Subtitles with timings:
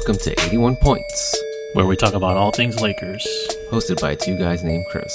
[0.00, 1.38] welcome to 81 Points,
[1.74, 3.22] where we talk about all things Lakers.
[3.70, 5.14] hosted by two guys named Chris.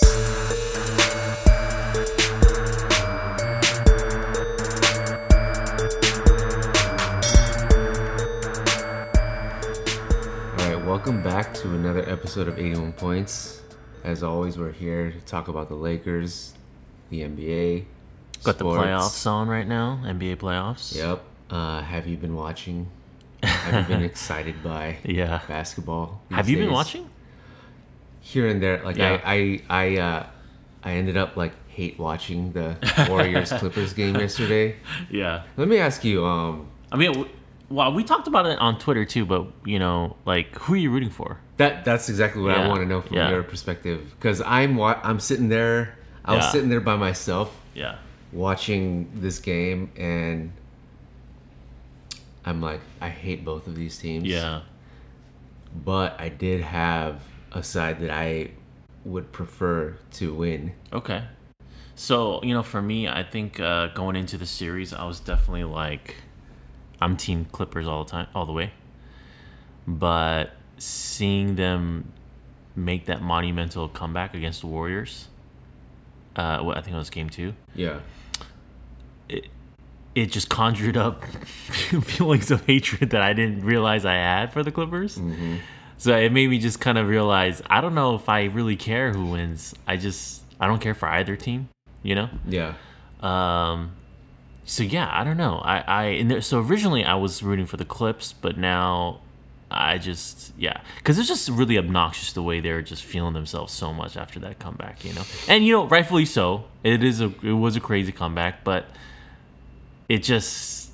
[10.51, 13.63] All right, welcome back to another episode of 81 Points.
[14.03, 16.53] As always, we're here to talk about the Lakers,
[17.09, 17.85] the NBA,
[18.43, 20.95] Got the playoffs on right now, NBA playoffs.
[20.95, 21.23] Yep.
[21.49, 22.91] Uh, have you been watching?
[23.71, 25.41] Have been excited by Yeah.
[25.47, 26.21] basketball?
[26.31, 27.09] Have you been watching?
[28.21, 28.81] here and there?
[28.83, 29.21] Like Yeah.
[29.23, 30.25] I, I, I, uh,
[30.83, 32.75] I ended up like hate watching the
[33.09, 34.77] Warriors Clippers game yesterday.
[35.11, 35.43] Yeah.
[35.57, 37.27] Let me ask you, um, I mean,
[37.69, 40.89] well, we talked about it on Twitter too, but you know, like, who are you
[40.91, 41.39] rooting for?
[41.57, 43.29] that that's exactly what I want to know from yeah.
[43.29, 45.97] your perspective because I'm wa- I'm sitting there.
[46.25, 46.51] I was Yeah.
[46.51, 47.95] sitting there by myself Yeah.
[48.33, 50.51] watching this game, and
[52.45, 54.25] I'm like, I hate both of these teams.
[54.25, 54.61] Yeah.
[55.83, 57.21] but I did have
[57.51, 58.51] a side that I
[59.03, 60.73] would prefer to win.
[60.93, 61.23] Okay.
[61.95, 65.63] So, you know, for me, I think uh, going into the series, I was definitely
[65.63, 66.15] like,
[67.01, 68.71] I'm Team Clippers all the time, all the way.
[69.87, 72.11] But seeing them
[72.75, 75.27] make that monumental comeback against the Warriors,
[76.35, 77.99] uh, well, I think it was game two, Yeah.
[79.29, 79.47] it
[80.23, 81.23] just conjured up
[82.03, 85.19] feelings of hatred that I didn't realize I had for the Clippers.
[85.97, 89.11] So it made me just kind of realize I don't know if I really care
[89.11, 89.73] who wins.
[89.87, 91.69] I just I don't care for either team,
[92.03, 92.29] you know.
[92.47, 92.73] Yeah.
[93.21, 93.91] Um,
[94.65, 95.61] so yeah, I don't know.
[95.63, 99.21] I I and there, so originally I was rooting for the Clips, but now
[99.71, 103.93] I just yeah, because it's just really obnoxious the way they're just feeling themselves so
[103.93, 105.23] much after that comeback, you know.
[105.47, 106.65] And you know, rightfully so.
[106.83, 108.85] It is a it was a crazy comeback, but
[110.09, 110.85] it just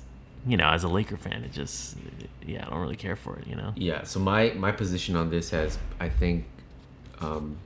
[0.46, 1.96] you know, as a Laker fan, it just
[2.44, 3.72] yeah, I don't really care for it, you know.
[3.76, 4.02] Yeah.
[4.02, 6.44] So my my position on this has, I think,
[7.20, 7.56] um,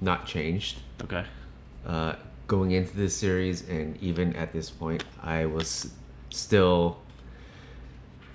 [0.00, 0.78] not changed.
[1.02, 1.24] Okay.
[1.86, 2.14] Uh,
[2.46, 5.92] going into this series, and even at this point, I was
[6.30, 6.98] still.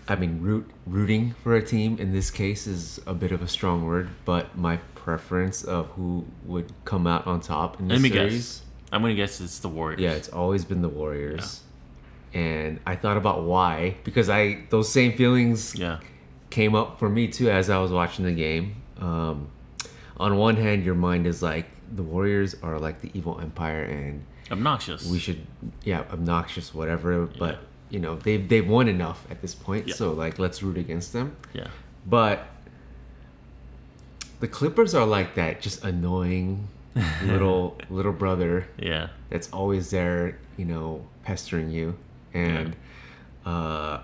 [0.07, 3.47] I mean, root rooting for a team in this case is a bit of a
[3.47, 8.01] strong word, but my preference of who would come out on top in this Let
[8.01, 8.33] me series.
[8.33, 8.61] guess.
[8.91, 10.01] I'm gonna guess it's the Warriors.
[10.01, 11.61] Yeah, it's always been the Warriors.
[12.33, 15.99] And I thought about why because I those same feelings Yeah.
[16.49, 18.75] came up for me too as I was watching the game.
[18.99, 19.47] Um,
[20.17, 24.23] on one hand, your mind is like the Warriors are like the evil empire, and
[24.51, 25.09] Obnoxious.
[25.09, 25.39] we should
[25.83, 27.25] yeah obnoxious whatever.
[27.25, 29.95] But you know they've they've won enough at this point, Yeah.
[29.95, 31.35] so like let's root against them.
[31.53, 31.67] yeah.
[32.05, 32.45] But
[34.39, 36.67] the Clippers are like that, just annoying
[37.23, 39.07] little little brother Yeah.
[39.29, 41.95] that's always there, you know, pestering you.
[42.33, 42.75] And
[43.45, 43.99] uh,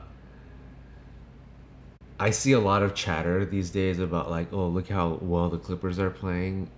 [2.19, 5.57] I see a lot of chatter these days about like, oh, look how well the
[5.57, 6.69] Clippers are playing.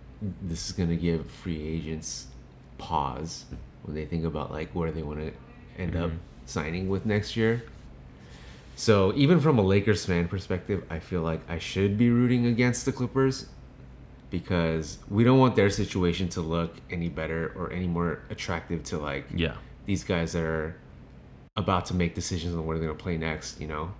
[0.41, 2.28] This is gonna give free agents
[2.78, 3.46] pause
[3.84, 5.31] when they think about like where they want to
[5.81, 6.12] end up
[6.46, 7.63] signing with next year.
[8.75, 12.86] So even from a Lakers fan perspective, I feel like I should be rooting against
[12.86, 13.47] the Clippers
[14.30, 18.97] because we don't want their situation to look any better or any more attractive to
[18.97, 19.56] like Yeah.
[19.86, 20.75] these guys that are
[21.57, 23.91] about to make decisions on where they're going to play next, you know?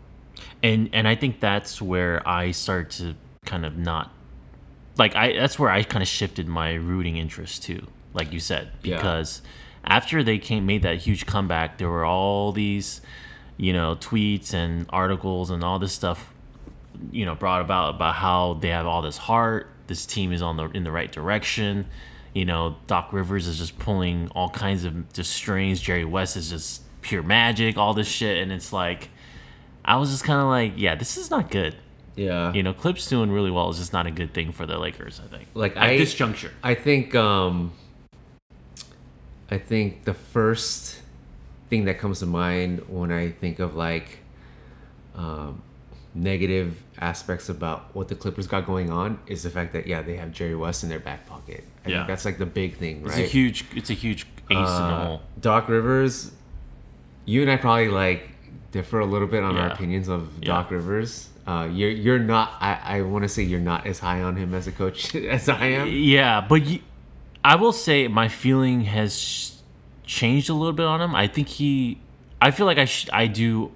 [0.62, 4.12] and and I think that's where I start to kind of not
[4.98, 8.70] like I that's where I kind of shifted my rooting interest to, like you said,
[8.84, 8.98] Yeah.
[8.98, 9.42] because
[9.84, 13.02] after they came made that huge comeback, there were all these,
[13.58, 16.32] you know, tweets and articles and all this stuff,
[17.12, 20.58] you know, brought about about how they have all this heart, this team is on
[20.58, 21.88] the in the right direction.
[22.36, 25.82] You know, Doc Rivers is just pulling all kinds of just strings.
[25.82, 29.10] Jerry West is just pure magic, all this shit, and it's like,
[29.86, 31.74] I was just kind of like, yeah, this is not good.
[32.16, 32.52] Yeah.
[32.52, 35.22] You know, Clips doing really well is just not a good thing for the Lakers.
[35.24, 35.48] I think.
[35.54, 36.52] Like, at I- this juncture.
[36.64, 37.72] I think um
[39.50, 41.02] I think the first
[41.70, 44.20] thing that comes to mind when I think of like
[45.16, 45.62] um
[46.16, 50.18] negative aspects about what the Clippers got going on is the fact that yeah, they
[50.18, 51.64] have Jerry West in their back pocket.
[51.86, 51.98] I Yeah.
[51.98, 53.18] think that's like the big thing, right?
[53.20, 53.66] It's a huge.
[53.76, 55.22] It's a huge ace in the Uh, hole.
[55.40, 56.32] Doc Rivers,
[57.28, 58.30] you and I probably like
[58.72, 60.48] differ a little bit on our opinions of Yeah.
[60.48, 61.30] Doc Rivers.
[61.46, 62.54] Uh, you're you're not.
[62.60, 65.48] I, I want to say you're not as high on him as a coach as
[65.48, 65.88] I am.
[65.88, 66.80] Yeah, but you,
[67.44, 69.62] I will say my feeling has
[70.04, 71.14] changed a little bit on him.
[71.16, 72.00] I think he.
[72.42, 73.72] I feel like I sh- I do.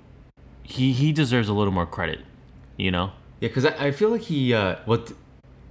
[0.63, 2.19] He he deserves a little more credit.
[2.77, 3.12] You know.
[3.39, 4.54] Yeah, because I, I feel like he.
[4.54, 5.12] Uh, what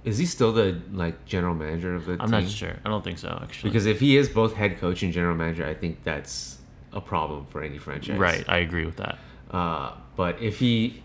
[0.03, 2.31] is he still the like general manager of the I'm team?
[2.31, 2.75] not sure.
[2.83, 3.37] I don't think so.
[3.43, 3.69] Actually.
[3.69, 6.57] Because if he is both head coach and general manager, I think that's
[6.93, 8.17] a problem for any franchise.
[8.17, 9.17] right, I agree with that.
[9.49, 11.03] Uh, but if he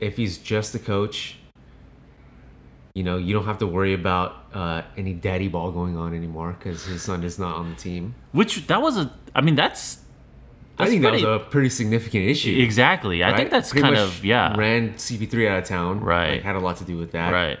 [0.00, 1.36] if he's just a coach,
[2.94, 6.56] you know, you don't have to worry about uh, any daddy ball going on anymore
[6.58, 8.14] because his son is not on the team.
[8.32, 9.12] Which that was a.
[9.34, 10.00] I mean, that's.
[10.80, 12.56] I think pretty- that was a pretty significant issue.
[12.62, 13.24] Exactly.
[13.24, 14.56] I think that's Pretty kind of yeah.
[14.56, 15.98] ran CP3 out of town.
[16.00, 16.34] Right.
[16.34, 17.32] like, had a lot to do with that.
[17.32, 17.58] Right.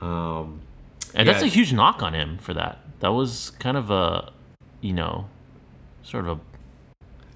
[0.00, 0.60] Um,
[1.14, 2.78] And that's a huge knock on him for that.
[3.00, 4.32] That was kind of a,
[4.80, 5.26] you know,
[6.04, 6.40] sort of a,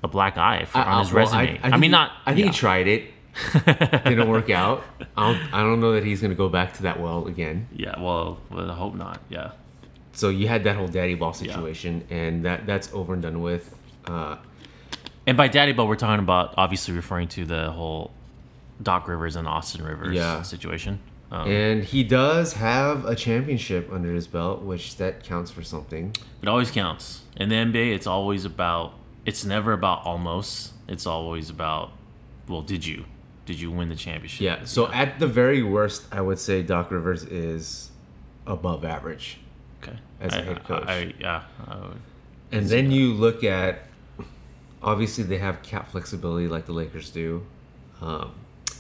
[0.07, 1.59] a black eye for, on his well, resume.
[1.59, 2.13] I, think mean, he- not.
[2.25, 2.53] I think yeah.
[2.53, 3.11] he tried it.
[4.05, 4.83] Didn't work out.
[5.17, 7.69] I don't, I don't know that he's gonna go back to that well again.
[7.75, 8.01] Yeah.
[8.01, 9.21] Well, well, I hope not.
[9.29, 9.51] Yeah.
[10.13, 13.77] So you had that whole daddy ball situation, and that that's over and done with.
[14.07, 14.37] Uh,
[15.27, 18.13] And by daddy ball, we're talking about obviously referring to the whole
[18.83, 20.41] Doc Rivers and Austin Rivers Yeah.
[20.43, 21.01] situation.
[21.31, 26.15] Um, and he does have a championship under his belt, which that counts for something.
[26.41, 27.23] It always counts.
[27.37, 28.95] In the NBA, it's always about.
[29.27, 30.73] It's never about almost.
[30.89, 31.93] It's always about.
[32.49, 33.05] Well, did you?
[33.45, 34.41] Did you win the championship?
[34.41, 34.65] Yeah.
[34.65, 37.91] So at the very worst, I would say Doc Rivers is
[38.47, 39.39] above average.
[39.83, 39.97] Okay.
[40.21, 40.85] As a I- head coach.
[40.87, 41.43] I, I- yeah.
[42.53, 43.81] And then you look at,
[44.83, 47.45] obviously they have cap flexibility like the Lakers do.
[48.01, 48.33] Um,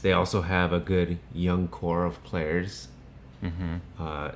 [0.03, 2.89] they also have a good young core of players.
[3.43, 3.77] Mm-hmm.
[4.01, 4.31] Uh,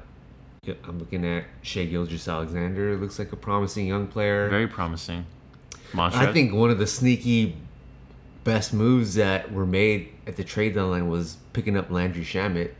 [0.84, 2.96] I'm looking at Shai Gilgeous-Alexander.
[2.96, 4.48] Looks like a promising young player.
[4.50, 5.26] Very promising.
[5.96, 7.56] I think one of the sneaky
[8.44, 12.70] best moves that were made at the trade deadline was picking up Landry Shamet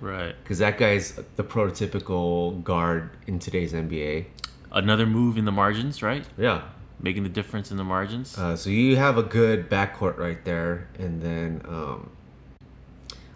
[0.00, 0.34] Right.
[0.42, 4.26] because that guy's the prototypical guard in today's NBA.
[4.70, 6.24] Another move in the margins, right?
[6.36, 6.62] Yeah.
[7.00, 8.36] Making the difference in the margins.
[8.38, 12.10] Uh, so you have a good backcourt right there, and then um,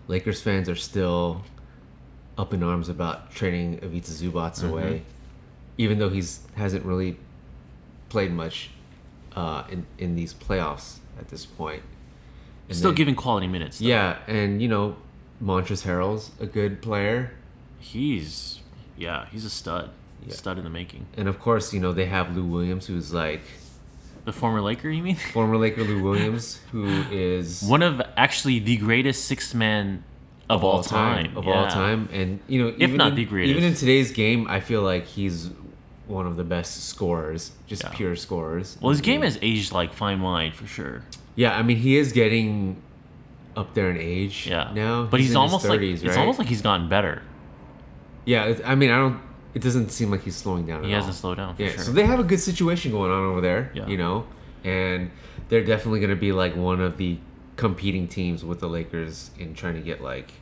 [0.08, 1.42] Lakers fans are still
[2.38, 4.68] up in arms about trading Ivica Zubac Mm-hmm.
[4.68, 5.02] away,
[5.78, 7.16] even though he's hasn't really
[8.08, 8.70] played much
[9.36, 11.82] uh, in in these playoffs at this point.
[12.68, 13.78] And Still then- giving quality minutes.
[13.78, 13.86] though.
[13.86, 14.96] yeah, and you know,
[15.42, 17.32] Montrezl Harrell's a good player,
[17.78, 18.60] He's
[18.96, 19.90] yeah, he's a stud.
[20.26, 20.34] Yeah.
[20.34, 21.06] Stud in the making.
[21.16, 23.40] and of course, you know they have Lou Williams, who's like
[24.24, 25.16] The former Laker, you mean?
[25.32, 30.04] former Laker Lou Williams, who is One of actually the greatest six man
[30.48, 31.36] of, all time.
[31.36, 33.50] of all time and you know even not in, the greatest.
[33.56, 35.48] even in today's game i feel like he's
[36.06, 37.90] one of the best scorers just Yeah.
[37.90, 41.02] pure scorers Well, his game has aged like fine wine for sure.
[41.36, 42.82] yeah i mean he is getting
[43.56, 44.70] up there in age Yeah.
[44.74, 47.22] now but he's, his almost like 30s, it's almost like he's gotten better.
[48.24, 49.20] yeah i mean i don't
[49.54, 51.16] it doesn't seem like he's slowing down He hasn't all.
[51.18, 51.84] slowed down for yeah sure.
[51.84, 53.86] so they have a good situation going on over there Yeah.
[53.86, 54.26] you know
[54.64, 55.10] and
[55.48, 57.18] they're definitely going to be like one of the
[57.56, 60.32] competing teams with the lakers in trying to get like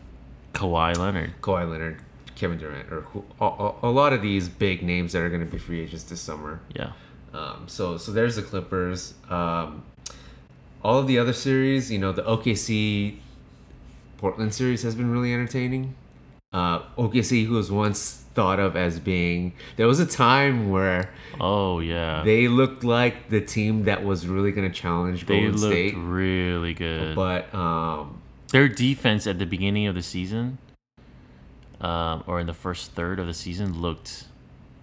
[0.53, 1.33] Kawhi Leonard.
[1.43, 2.01] Kawhi Leonard,
[2.41, 5.45] Kevin Durant, or who, a, a, a lot of these big names that are going
[5.45, 6.61] to be free agents this summer.
[6.75, 6.93] Yeah.
[7.33, 9.15] Um, so so there's the Clippers.
[9.29, 9.85] Um,
[10.83, 13.19] all of the other series, you know, the OKC
[14.19, 15.95] Portland series has been really entertaining.
[16.53, 21.11] Uh, OKC, who was once thought of as being, there was a time where
[21.41, 22.23] Oh yeah.
[22.25, 25.95] they looked like the team that was really going to challenge They Golden looked State,
[25.97, 27.15] really good.
[27.15, 28.21] but um,
[28.53, 30.59] Their defense at the beginning of the season,
[31.81, 34.25] um, or in the first third of the season, looked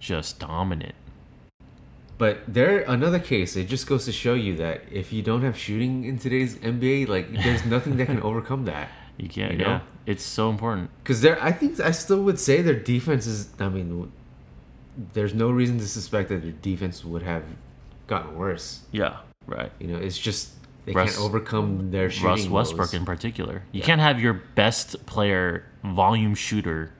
[0.00, 0.94] just dominant.
[2.18, 3.56] But they're another case.
[3.56, 7.06] It just goes to show you that if you don't have shooting in today's NBA,
[7.06, 8.88] like there's nothing that can overcome that.
[9.16, 9.52] You can't.
[9.52, 9.66] You know?
[9.66, 10.90] yeah, it's so important.
[11.02, 13.48] Because they're, I think, I still would say their defense is.
[13.60, 14.10] I mean,
[15.12, 17.44] there's no reason to suspect that their defense would have
[18.08, 18.80] gotten worse.
[18.90, 19.18] Yeah.
[19.46, 19.70] Right.
[19.78, 20.50] You know, it's just
[20.88, 22.28] they Russ- can't overcome their shooting.
[22.28, 23.62] Russ Westbrook in particular.
[23.72, 23.86] You Yeah.
[23.86, 26.92] can't have your best player, volume shooter,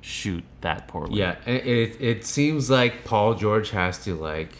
[0.00, 1.18] shoot that poorly.
[1.18, 4.52] Yeah, it, it it seems like Paul George has to like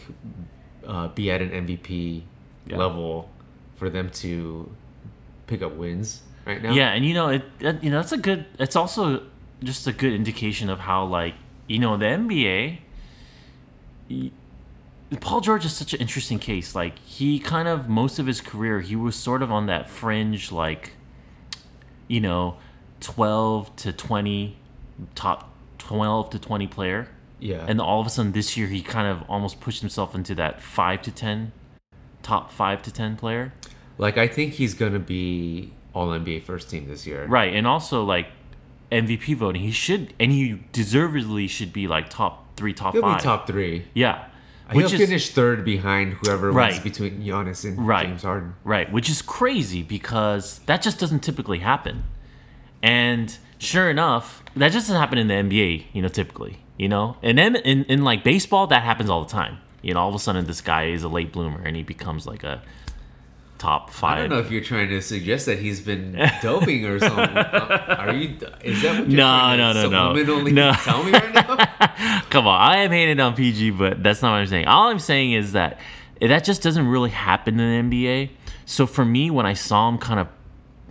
[0.87, 2.23] uh, be at an MVP
[2.67, 2.77] Yeah.
[2.77, 3.29] level
[3.75, 4.69] for them to
[5.47, 6.73] pick up wins right now.
[6.73, 8.45] Yeah, and you know, it, that- you know, that's a good.
[8.59, 9.21] It's also
[9.63, 11.33] just a good indication of how, like,
[11.67, 12.79] you know, the NBA.
[14.09, 14.31] y-
[15.21, 16.73] Paul George is such an interesting case.
[16.75, 20.51] Like, he kind of most of his career, he was sort of on that fringe,
[20.51, 20.93] like,
[22.07, 22.57] you know,
[22.99, 24.57] twelve to twenty,
[25.13, 27.07] top twelve to twenty player,
[27.39, 30.33] yeah, and all of a sudden this year he kind of almost pushed himself into
[30.35, 31.51] that five to ten,
[32.23, 33.53] top five to ten player.
[33.97, 37.25] Like I think he's gonna be all NBA first team this year.
[37.27, 38.27] Right, and also like
[38.91, 43.19] MVP voting, he should and he deservedly should be like top three, top He'll five.
[43.19, 43.85] be top three.
[43.93, 44.25] Yeah,
[44.71, 46.71] He'll is finish third behind whoever Right.
[46.71, 48.07] wins between Giannis and Right.
[48.07, 48.55] James Harden.
[48.63, 52.03] right, which is crazy because that just doesn't typically happen.
[52.81, 57.17] And sure enough, that just doesn't happen in the NBA, you know, typically, you know,
[57.23, 59.57] and then in, in like baseball, that happens all the time.
[59.81, 62.25] You know, all of a sudden this guy is a late bloomer and he becomes
[62.25, 62.61] like a
[63.65, 67.37] top I don't know if you're trying to suggest that he's been doping or something.
[67.37, 68.37] Uh, Are you?
[68.63, 70.13] Is that what you're No, trying no, to no, no.
[70.23, 70.71] subliminally No.
[70.73, 72.21] tell me right now?
[72.29, 74.67] Come on, I am hating on PG, but that's not what I'm saying.
[74.67, 75.79] All I'm saying is that
[76.21, 78.29] that just doesn't really happen in the NBA.
[78.65, 80.27] So for me, when I saw him kind of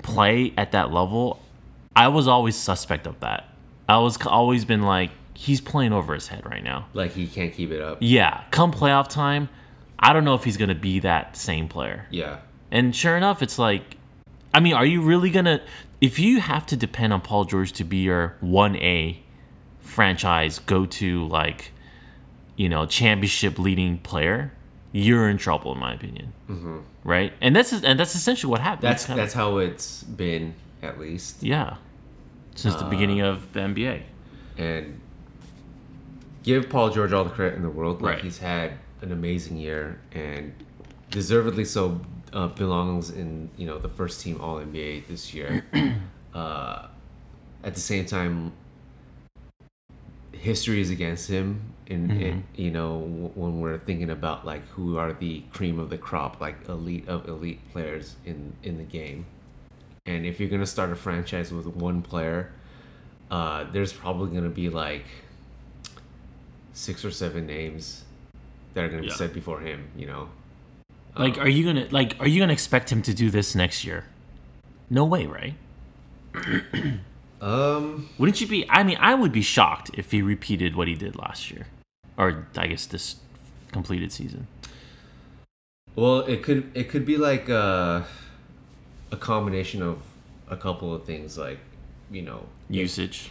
[0.02, 1.40] play at that level,
[1.96, 3.48] I was always suspect of that.
[3.88, 6.86] I was always been like, he's playing over his head right now.
[6.94, 7.98] like he can't keep it up.
[8.00, 9.48] Yeah, come playoff time,
[9.98, 12.06] I don't know if he's gonna be that same player.
[12.10, 12.38] Yeah.
[12.74, 13.96] And sure enough, it's like,
[14.52, 15.62] I mean, are you really gonna?
[16.00, 19.22] If you have to depend on Paul George to be your one A
[19.80, 21.70] franchise go to like,
[22.56, 24.52] you know, championship leading player,
[24.92, 26.32] you're in trouble, in my opinion.
[26.50, 26.78] Mm-hmm.
[27.04, 27.32] Right?
[27.40, 28.90] And that's and that's essentially what happened.
[28.90, 31.42] That's that's how it's been at least.
[31.42, 31.76] yeah,
[32.54, 34.02] since the beginning of the NBA.
[34.58, 35.00] and
[36.42, 38.02] give Paul George all the credit in the world.
[38.02, 38.24] Like Right.
[38.24, 40.52] he's had an amazing year and
[41.10, 42.00] deservedly so
[42.34, 45.64] uh, belongs in you know the first team All NBA this year.
[46.34, 46.88] uh,
[47.62, 48.52] at the same time,
[50.32, 51.70] history is against him.
[51.86, 55.90] In, in you know w- when we're thinking about like who are the cream of
[55.90, 59.26] the crop, like elite of elite players in in the game.
[60.06, 62.52] And if you're gonna start a franchise with one player,
[63.30, 65.04] uh, there's probably gonna be like
[66.72, 68.04] six or seven names
[68.74, 69.14] that are gonna be Yeah.
[69.14, 69.88] said before him.
[69.96, 70.28] You know,
[71.16, 72.16] Like, are you gonna like?
[72.20, 74.04] Are you gonna expect him to do this next year?
[74.90, 75.54] No way, right?
[77.40, 78.68] um, Wouldn't you be?
[78.68, 81.66] I mean, I would be shocked if he repeated what he did last year,
[82.16, 83.16] or I guess this
[83.72, 84.46] completed season.
[85.94, 88.02] well, it could it could be like uh,
[89.12, 90.02] a combination of
[90.48, 91.58] a couple of things, like
[92.10, 93.30] you know, Usage.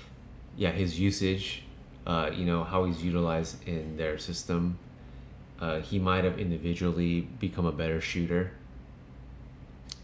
[0.57, 1.63] yeah, his usage,
[2.07, 4.77] uh, you know, how he's utilized in their system.
[5.60, 8.51] Uh, he might have individually become a better shooter.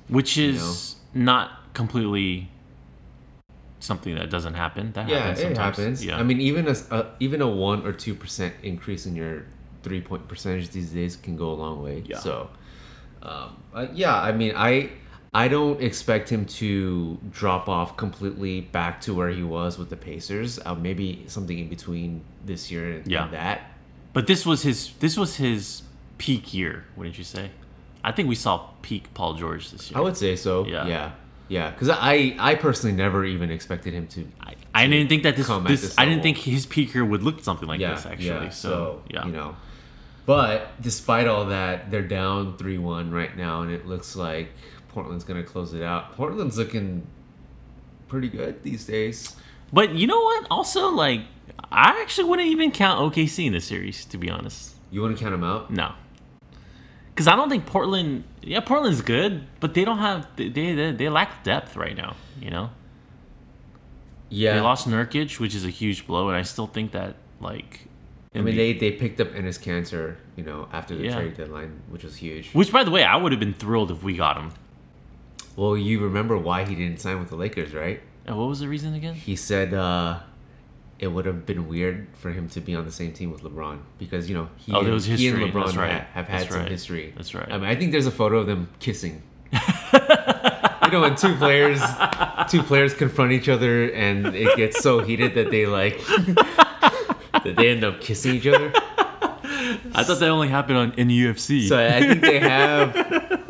[0.08, 2.50] which is not completely
[3.80, 4.92] something that doesn't happen.
[4.94, 5.78] That Yeah, happens it sometimes.
[5.78, 6.06] happens.
[6.06, 9.46] Yeah, I mean, even a, a- even a one or two percent increase in your
[9.84, 12.04] three point percentage these days can go a long way.
[12.06, 12.18] Yeah.
[12.20, 12.50] So,
[13.22, 14.90] um, uh, yeah, I mean, I
[15.34, 19.98] I don't expect him to drop off completely back to where he was with the
[19.98, 20.60] Pacers.
[20.66, 23.26] Uh, maybe something in between this year and, Yeah.
[23.26, 23.62] and that.
[24.14, 25.84] But this was his this was his
[26.18, 26.86] peak year.
[26.96, 27.52] Wouldn't you say?
[28.04, 29.98] I think we saw peak Paul George this year.
[29.98, 30.66] I would say so.
[30.66, 30.88] Yeah.
[30.88, 31.12] Yeah.
[31.48, 31.72] Yeah.
[31.72, 34.28] Because I I personally never even expected him to.
[34.42, 37.24] I, I didn't think that this, this, this I didn't think his peak year would
[37.24, 38.28] look something like yeah, this actually.
[38.28, 38.50] yeah.
[38.50, 39.56] so, yeah, you know.
[40.26, 44.50] But despite all that, they're down three one right now, and it looks like
[44.90, 46.16] Portland's gonna close it out.
[46.16, 47.06] Portland's looking
[48.08, 49.36] pretty good these days.
[49.74, 50.48] But you know what?
[50.52, 51.22] Also, like,
[51.72, 54.76] I actually wouldn't even count OKC in this series, to be honest.
[54.92, 55.70] You want to count them out?
[55.72, 55.94] No.
[57.14, 58.24] Because I don't think Portland.
[58.42, 60.28] Yeah, Portland's good, but they don't have.
[60.36, 62.16] They they, they lack depth right now.
[62.42, 62.70] You know,
[64.30, 64.54] Yeah.
[64.56, 67.86] they lost Nurkic, which is a huge blow, and I still think that like.
[68.36, 71.16] I mean, they, they picked up Enes Kanter, you know, after the Yeah.
[71.16, 72.52] trade deadline, which was huge.
[72.54, 74.52] Which, by the way, I would have been thrilled if we got him.
[75.56, 78.02] Well, you remember why he didn't sign with the Lakers, right?
[78.28, 79.16] And what was the reason again?
[79.16, 80.20] He said uh,
[81.00, 83.80] it would have been weird for him to be on the same team with LeBron
[83.98, 85.38] because you know he, Oh, and, he and.
[85.40, 85.92] LeBron right.
[86.02, 86.72] ha- have had That's some right.
[86.72, 87.14] history.
[87.16, 87.50] That's right.
[87.52, 89.22] I mean, I think there's a photo of them kissing.
[89.54, 91.82] you know, when two players,
[92.50, 97.70] two players confront each other and it gets so heated that they like that they
[97.70, 98.72] end up kissing each other.
[99.94, 101.68] I thought that only happened on in UFC.
[101.68, 102.96] So I think they have,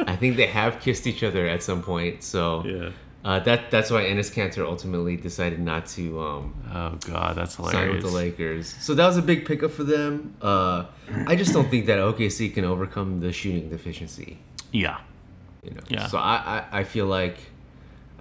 [0.08, 2.24] I think they have kissed each other at some point.
[2.24, 2.90] So yeah.
[3.24, 6.22] Uh, that that's why Enes Kanter ultimately decided not to.
[6.22, 8.04] Um, Oh god, that's hilarious.
[8.04, 8.76] with the Lakers.
[8.80, 10.36] So that was a big pickup for them.
[10.42, 10.86] Uh,
[11.28, 14.40] I just don't think that OKC can overcome the shooting deficiency.
[14.72, 15.00] Yeah.
[15.64, 15.82] You know.
[15.90, 16.08] Yeah.
[16.08, 17.38] So I, I, I feel like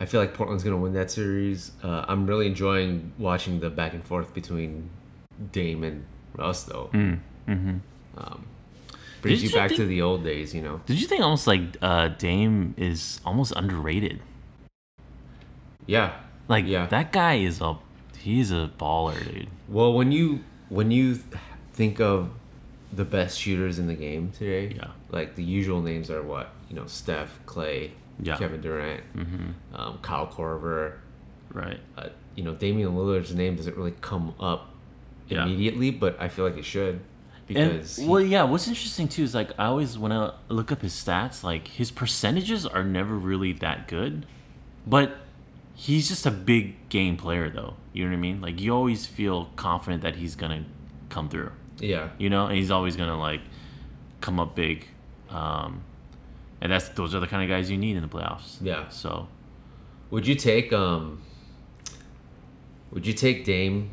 [0.00, 1.72] I feel like Portland's gonna win that series.
[1.82, 4.90] Uh, I'm really enjoying watching the back and forth between
[5.52, 6.90] Dame and Russ though.
[6.92, 7.76] Mm, mm-hmm.
[8.16, 8.46] Um,
[9.22, 10.80] brings you you back to the old days, you know.
[10.86, 14.20] Did you think almost like uh, Dame is almost underrated?
[15.88, 16.12] Yeah.
[16.46, 16.86] Like Yeah.
[16.86, 17.76] that guy is a
[18.16, 19.48] he's a baller, dude.
[19.68, 21.18] Well, when you when you
[21.72, 22.30] think of
[22.92, 24.88] the best shooters in the game today, Yeah.
[25.10, 27.92] like the usual names are what you know: Steph, Clay,
[28.22, 28.36] Yeah.
[28.36, 29.74] Kevin Durant, Mm-hmm.
[29.74, 30.92] um, Kyle Korver.
[31.52, 31.80] Right.
[31.96, 34.68] Uh, you know, Damian Lillard's name doesn't really come up
[35.28, 35.44] Yeah.
[35.44, 37.00] immediately, but I feel like it should And
[37.48, 38.42] because he- well, yeah.
[38.44, 41.90] What's interesting too is like I always when I look up his stats, like his
[41.90, 44.26] percentages are never really that good,
[44.86, 45.16] but
[45.80, 47.74] he's just a big game player, though.
[47.92, 48.40] You know what I mean?
[48.40, 50.64] Like you always feel confident that he's gonna
[51.08, 51.52] come through.
[51.78, 53.40] yeah, You know, and he's always gonna like
[54.20, 54.86] come up big.
[55.30, 55.82] Um,
[56.60, 58.56] and that's those are the kind of guys you need in the playoffs.
[58.60, 58.88] Yeah.
[58.88, 59.28] So
[60.10, 61.22] Would you take um?
[62.90, 63.90] Would you take Dame,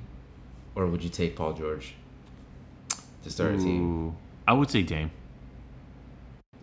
[0.74, 1.94] or would you take Paul George
[3.24, 4.16] to start a team?
[4.48, 5.12] I would say Dame.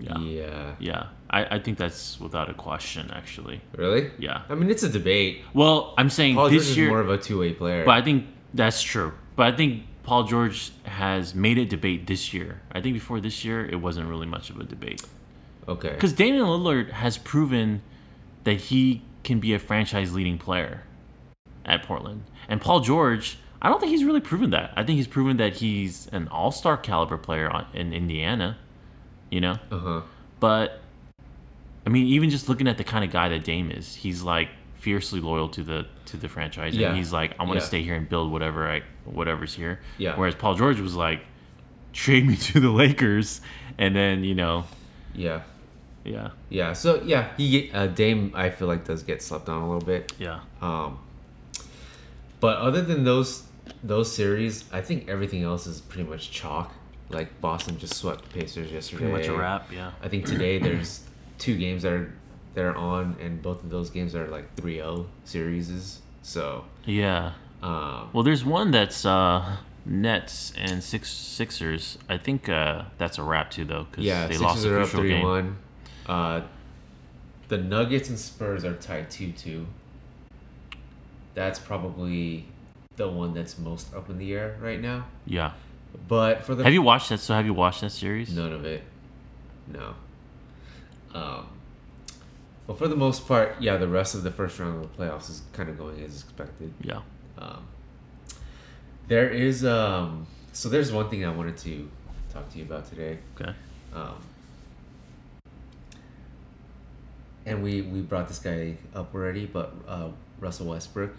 [0.02, 0.18] Yeah.
[0.18, 0.74] Yeah.
[0.78, 1.06] Yeah.
[1.30, 3.60] I, I think that's without a question, actually.
[3.76, 4.10] Really?
[4.18, 4.42] Yeah.
[4.48, 5.42] I mean, it's a debate.
[5.54, 7.84] Well, I'm saying Paul George this is year, more of a two-way player.
[7.84, 9.12] but I think that's true.
[9.36, 12.60] But I think Paul George has made it a debate this year.
[12.72, 15.02] I think before this year, it wasn't really much of a debate.
[15.68, 15.90] okay.
[15.90, 17.82] Because Damian Lillard has proven
[18.44, 20.82] that he can be a franchise leading player
[21.64, 22.24] at Portland.
[22.48, 24.72] And Paul George, I don't think he's really proven that.
[24.76, 28.58] I think he's proven that he's an all star caliber player on, in Indiana,
[29.32, 29.56] you know?
[29.70, 30.00] Uh huh.
[30.40, 30.80] But,
[31.86, 34.48] I mean, even just looking at the kind of guy that Dame is, he's like
[34.76, 36.76] fiercely loyal to the to the franchise.
[36.76, 36.88] Yeah.
[36.88, 37.68] And he's like, I want to Yeah.
[37.68, 39.80] stay here and build whatever I whatever's here.
[39.98, 40.16] Yeah.
[40.16, 41.20] Whereas Paul George was like,
[41.92, 43.40] trade me to the Lakers.
[43.78, 44.64] And then, you know,
[45.14, 45.42] Yeah.
[46.04, 46.30] yeah.
[46.50, 46.72] Yeah.
[46.74, 50.12] So yeah, he uh, Dame I feel like does get slept on a little bit.
[50.18, 50.40] Yeah.
[50.60, 50.98] Um,
[52.40, 53.44] but other than those
[53.84, 56.72] those series, I think everything else is pretty much chalk.
[57.12, 59.04] Like Boston just swept Pacers yesterday.
[59.10, 59.92] Pretty much a wrap, yeah.
[60.02, 61.00] I think today there's
[61.38, 62.12] two games that are
[62.54, 66.00] that are on, and both of those games are like 3-0 series.
[66.22, 67.32] So, Yeah.
[67.62, 71.96] um, Well, there's one that's uh, Nets and six Sixers.
[72.08, 74.80] I think uh, that's a wrap too, though, because yeah, they Sixers lost a are
[74.80, 75.22] up crucial three game.
[75.26, 75.56] one.
[76.06, 76.42] Uh,
[77.48, 79.66] the Nuggets and Spurs are tied two two.
[81.34, 82.46] That's probably
[82.96, 85.06] the one that's most up in the air right now.
[85.26, 85.52] Yeah.
[86.08, 87.18] But for the Have you watched that?
[87.18, 88.34] So have you watched that series?
[88.34, 88.82] None of it.
[89.66, 89.94] No.
[91.14, 91.46] Um,
[92.66, 95.28] but for the most part, yeah, the rest of the first round of the playoffs
[95.28, 96.72] is kind of going as expected.
[96.82, 97.00] Yeah.
[97.38, 97.66] Um,
[99.08, 101.90] there is um, so there's one thing I wanted to
[102.32, 103.18] talk to you about today.
[103.38, 103.52] Okay.
[103.94, 104.22] Um,
[107.44, 110.08] and we we brought this guy up already, but uh,
[110.40, 111.14] Russell Westbrook,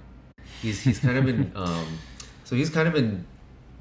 [0.61, 1.99] he's he's kind of been um,
[2.43, 3.25] so he's kind of been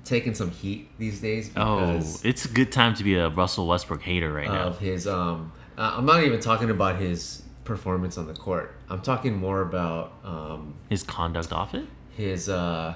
[0.04, 4.02] taking some heat these days Oh, it's a good time to be a Russell Westbrook
[4.02, 4.68] hater right now.
[4.68, 8.74] of his um uh, I'm not even talking about his performance on the court.
[8.90, 11.86] I'm talking more about um His conduct off it.
[12.16, 12.94] his uh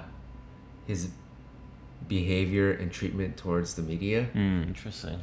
[0.87, 1.11] his
[2.09, 4.25] behavior and treatment towards the media.
[4.25, 4.63] Hmm.
[4.65, 5.21] Interesting.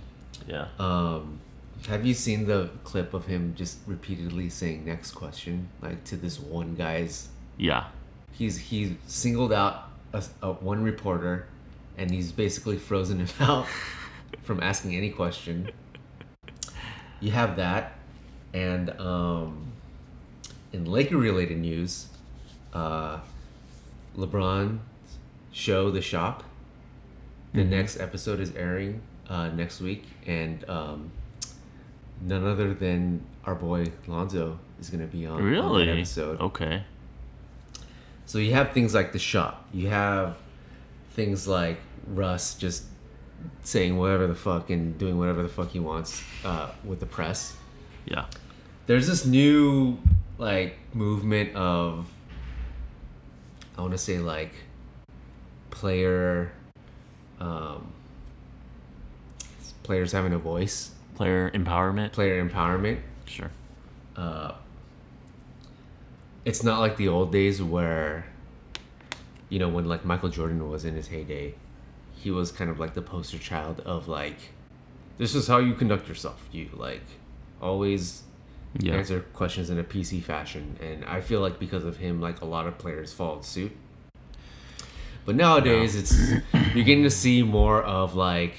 [0.47, 0.67] Yeah.
[0.79, 1.39] Um
[1.87, 6.39] have you seen the clip of him just repeatedly saying next question like to this
[6.39, 7.85] one guy's Yeah.
[8.31, 11.47] he's he singled out a, a one reporter
[11.97, 13.67] and he's basically frozen him out
[14.43, 15.69] from asking any question
[17.19, 17.93] you have that
[18.53, 19.71] and um
[20.73, 22.07] in laker related news
[22.73, 23.19] uh
[24.17, 24.79] lebron
[25.51, 26.43] show the shop
[27.53, 27.69] the Mhm.
[27.69, 31.11] next episode is airing uh next week and um
[32.21, 35.89] none other than our boy lonzo is going to be on, on that Really?
[35.89, 36.83] episode Okay.
[38.25, 39.65] so you have things like the shop.
[39.73, 40.37] You have
[41.13, 42.83] things like Russ just
[43.63, 47.55] saying whatever the fuck and doing whatever the fuck he wants uh, with the press.
[48.05, 48.25] Yeah.
[48.87, 49.97] There's this new
[50.37, 52.07] like movement of
[53.77, 54.53] I want to say like
[55.71, 56.51] player
[57.39, 57.91] um,
[59.83, 62.11] players having a voice, Player empowerment.
[62.13, 62.99] player empowerment.
[63.25, 63.49] Sure.
[64.15, 64.53] uh,
[66.45, 68.25] it's not like the old days where
[69.53, 71.53] you know when like michael jordan was in his heyday
[72.21, 74.39] he was kind of like the poster child of like
[75.19, 77.05] this is how you conduct yourself you like
[77.61, 78.23] always
[78.79, 78.95] Yeah.
[78.99, 82.45] answer questions in a pc fashion and i feel like because of him like a
[82.55, 83.73] lot of players followed suit
[85.25, 86.13] but nowadays it's
[86.73, 88.55] you're getting to see more of like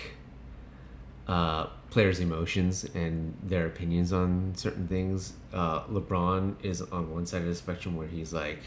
[1.26, 5.32] uh, players' emotions and their opinions on certain things.
[5.52, 8.60] Uh, LeBron is on one side of the spectrum where he's like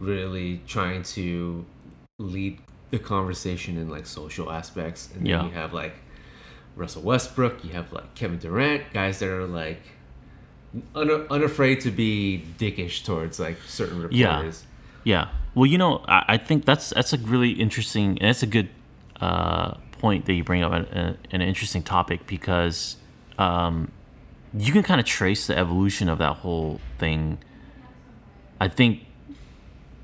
[0.00, 1.64] really trying to
[2.18, 2.58] lead
[2.90, 5.44] the conversation in like social aspects, and then Yeah.
[5.44, 5.94] you have like
[6.76, 9.80] Russell Westbrook, you have like Kevin Durant, guys that are like
[10.94, 14.28] un- unafraid to be dickish towards like certain Yeah.
[14.28, 14.64] reporters.
[15.04, 15.28] Yeah.
[15.54, 18.68] Well, you know, I, I think that's that's a really interesting and that's a good
[19.20, 22.96] uh, point that you bring up, an, an interesting topic because
[23.38, 23.90] um,
[24.56, 27.38] you can kind of trace the evolution of that whole thing.
[28.60, 29.04] I think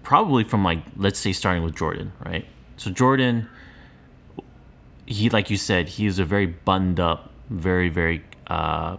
[0.05, 2.47] probably from like let's say starting with Jordan, right?
[2.77, 3.49] So Jordan,
[5.07, 8.25] he like you said, he is a very buttoned up, very very.
[8.47, 8.99] Uh,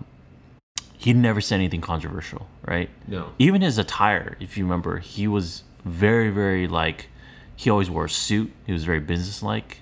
[0.98, 2.90] he never said anything controversial, right?
[3.08, 3.32] No.
[3.38, 7.10] even his attire, if you remember, he was very, very like
[7.56, 8.52] he always wore a suit.
[8.66, 9.82] He was very businesslike.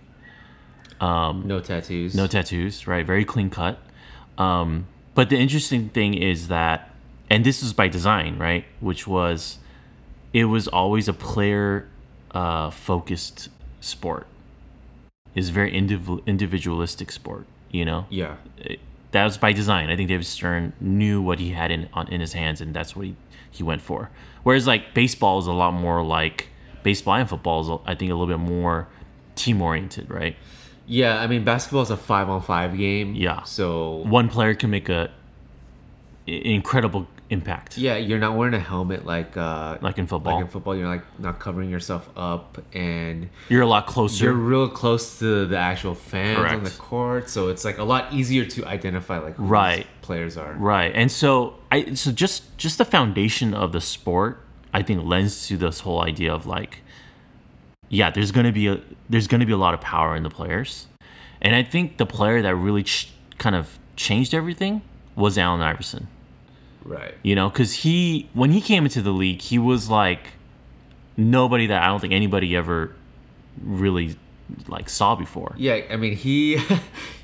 [1.00, 2.14] Um, No tattoos.
[2.14, 3.06] No tattoos, right?
[3.06, 3.80] Very clean cut.
[4.38, 6.94] Um, but the interesting thing is that,
[7.30, 8.66] and this was by design, right?
[8.80, 9.60] Which was,
[10.34, 11.88] it was always a player
[12.32, 13.50] uh, focused
[13.82, 14.28] sport.
[15.36, 18.06] It's a very indiv- individualistic sport, you know?
[18.10, 18.36] Yeah.
[18.58, 18.80] It-
[19.12, 19.92] that was by design.
[19.92, 22.96] I think David Stern knew what he had in on, in his hands, and that's
[22.96, 23.16] what he,
[23.52, 24.10] he went for.
[24.42, 26.48] Whereas like baseball is a lot more like
[26.82, 28.88] baseball and football is I think a little bit more
[29.36, 30.36] team oriented, right?
[30.88, 33.14] Yeah, I mean basketball is a five on five game.
[33.14, 33.44] Yeah.
[33.44, 35.12] So One player can make a
[36.26, 37.78] incredible impact.
[37.78, 40.36] yeah, you're not wearing a helmet like uh Like in football.
[40.36, 44.24] Like in football, you're like not covering yourself up and You're a lot closer.
[44.26, 48.04] you're real close to the actual fans on the court, so it's like a lot
[48.14, 49.88] easier to identify like who these Right.
[50.02, 50.54] players are.
[50.54, 50.92] Right.
[50.96, 51.30] And so
[51.72, 54.40] I so just just the foundation of the sport
[54.74, 56.80] I think lends to this whole idea of like
[57.90, 60.24] yeah, there's going to be a there's going to be a lot of power in
[60.24, 60.88] the players.
[61.42, 64.82] And I think the player that really ch- kind of changed everything
[65.16, 66.08] was Allen Iverson.
[66.84, 67.14] Right.
[67.24, 70.34] You know, cuz he when he came into the league, he was like
[71.18, 72.96] nobody that I don't think anybody ever
[73.64, 74.16] really
[74.68, 75.54] like saw before.
[75.58, 76.58] Yeah, I mean he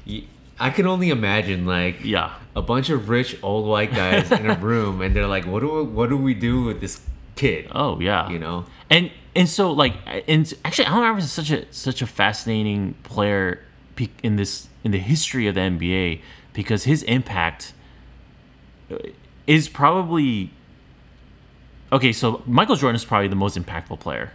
[0.59, 2.33] I can only imagine like Yeah.
[2.55, 5.69] a bunch of rich old white guys in a room and they're like what do
[5.73, 7.01] we, what do we do with this
[7.35, 7.67] kid?
[7.73, 8.29] Oh, yeah.
[8.29, 8.65] You know?
[8.89, 9.93] and and so like
[10.27, 13.59] and actually Allen Iverson is such a such a fascinating player
[14.23, 16.21] in this in the history of the NBA
[16.53, 17.73] because his impact
[18.91, 18.95] uh,
[19.49, 20.51] is probably
[21.91, 22.13] okay.
[22.13, 24.31] So Michael Jordan is probably the most impactful player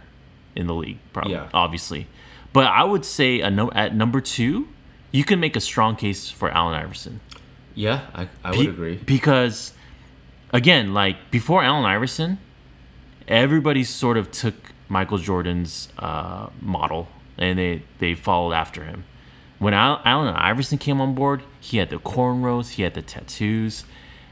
[0.55, 1.49] in the league, probably Yeah.
[1.53, 2.07] obviously.
[2.53, 4.67] But I would say a no, at number two,
[5.11, 7.19] you can make a strong case for Allen Iverson.
[7.73, 8.95] Yeah, I, I would Be- agree.
[9.05, 9.73] Because,
[10.53, 12.37] again, like before Allen Iverson,
[13.27, 14.55] everybody sort of took
[14.87, 19.03] Michael Jordan's uh, model and they, they followed after him.
[19.59, 23.83] When Al- Allen Iverson came on board, he had the cornrows, he had the tattoos,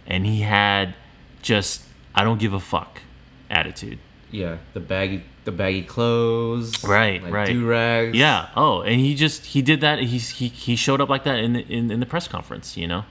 [0.07, 0.95] and he had
[1.41, 1.83] just
[2.15, 3.01] I don't give a fuck
[3.49, 3.99] attitude.
[4.31, 6.83] Yeah, the baggy the baggy clothes.
[6.83, 7.47] Right, like right.
[7.47, 8.17] Do rags.
[8.17, 8.49] Yeah.
[8.55, 9.99] Oh, and he just he did that.
[9.99, 12.87] He's he he showed up like that in the, in, in the press conference, you
[12.87, 13.05] know,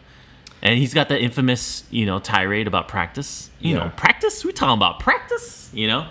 [0.62, 3.50] and he's got that infamous you know tirade about practice.
[3.60, 3.84] You Yeah.
[3.84, 4.44] know, practice.
[4.44, 5.70] We talking about practice.
[5.72, 6.08] You know.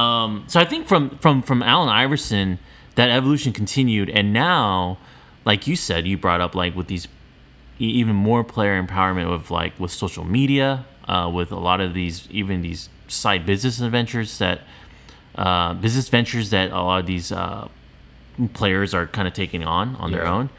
[0.00, 2.58] Um, so I think from from from Allen Iverson,
[2.96, 4.98] that evolution continued, and now,
[5.44, 7.06] like you said, you brought up like with these
[7.78, 12.28] even more player empowerment with like with social media, uh, with a lot of these
[12.30, 14.60] even these side business adventures that
[15.34, 17.68] uh, business ventures that a lot of these uh,
[18.52, 20.50] players are kind of taking on on their own.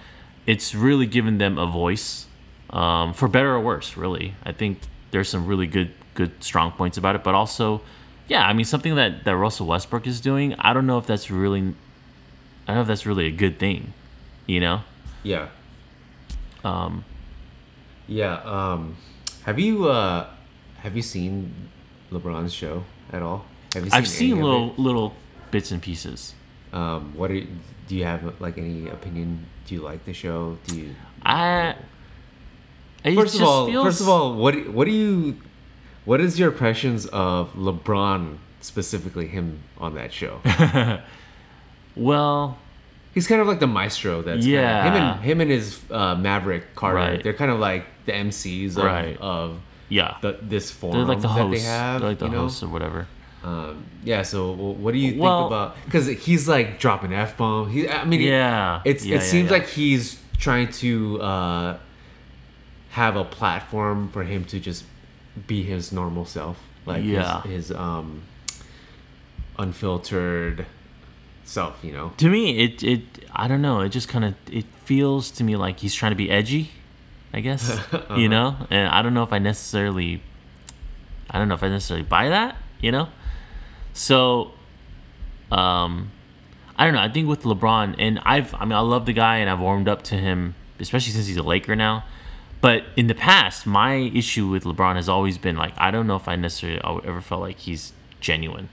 [0.46, 2.28] It's really given them a voice,
[2.70, 3.98] um, for better or worse.
[3.98, 4.80] Really, I think
[5.12, 7.82] there's some really good good strong points about it, but also,
[8.28, 10.54] yeah, I mean something that that Russell Westbrook is doing.
[10.60, 11.62] I don't know if that's really,
[12.68, 13.94] I don't know if that's really a good thing,
[14.46, 14.82] you know.
[15.24, 15.48] Yeah.
[16.66, 17.06] Um,
[18.08, 18.36] Yeah.
[18.44, 18.98] Um,
[19.44, 20.28] have you uh,
[20.82, 21.54] have you seen
[22.12, 23.46] LeBron's show at all?
[23.74, 25.14] Have you I've seen little little
[25.52, 26.34] bits and pieces.
[26.74, 27.40] Um, what are
[27.88, 29.46] do you have like any opinion?
[29.66, 30.58] Do you like the show?
[30.68, 30.96] Do you?
[31.24, 31.76] I.
[33.04, 35.38] First of all, feels- first of all, what what do you?
[36.06, 39.28] What is your impressions of LeBron specifically?
[39.28, 40.42] Him on that show.
[41.96, 42.58] well,
[43.16, 44.22] He's kind of like the maestro.
[44.22, 44.84] That's Yeah.
[44.84, 46.98] Kind of, him and him and his uh, Maverick Carter.
[46.98, 47.24] Right.
[47.24, 49.18] They're kind of like the MCs of, Right.
[49.20, 51.64] of yeah, the, this forum they're like the that hosts.
[51.64, 52.02] they have.
[52.02, 52.42] they're like the you know?
[52.42, 53.08] hosts or whatever.
[53.44, 54.22] Um, yeah.
[54.24, 55.86] So, what do you Well- think about?
[55.86, 57.70] Because he's like dropping f bomb.
[57.70, 59.58] He, I mean, Yeah, It's yeah, it yeah, seems yeah.
[59.58, 61.78] like he's trying to uh,
[62.90, 64.84] have a platform for him to just
[65.48, 67.42] be his normal self, like Yeah.
[67.44, 68.24] his, his um
[69.58, 70.66] unfiltered
[71.46, 71.84] self.
[71.84, 72.14] You know.
[72.18, 73.02] To me, it it
[73.34, 73.82] I don't know.
[73.82, 76.72] It just kind of it feels to me like he's trying to be edgy.
[77.34, 78.16] I guess Uh-huh.
[78.16, 80.22] you know, and I don't know if I necessarily,
[81.30, 82.56] I don't know if I necessarily buy that.
[82.82, 83.10] You know,
[83.94, 84.52] so,
[85.52, 86.12] um,
[86.78, 87.02] I don't know.
[87.02, 89.88] I think with LeBron, and I've I mean I love the guy, and I've warmed
[89.88, 92.04] up to him, especially since he's a Laker now.
[92.62, 96.16] But in the past, my issue with LeBron has always been like I don't know
[96.16, 98.70] if I necessarily ever felt like he's genuine.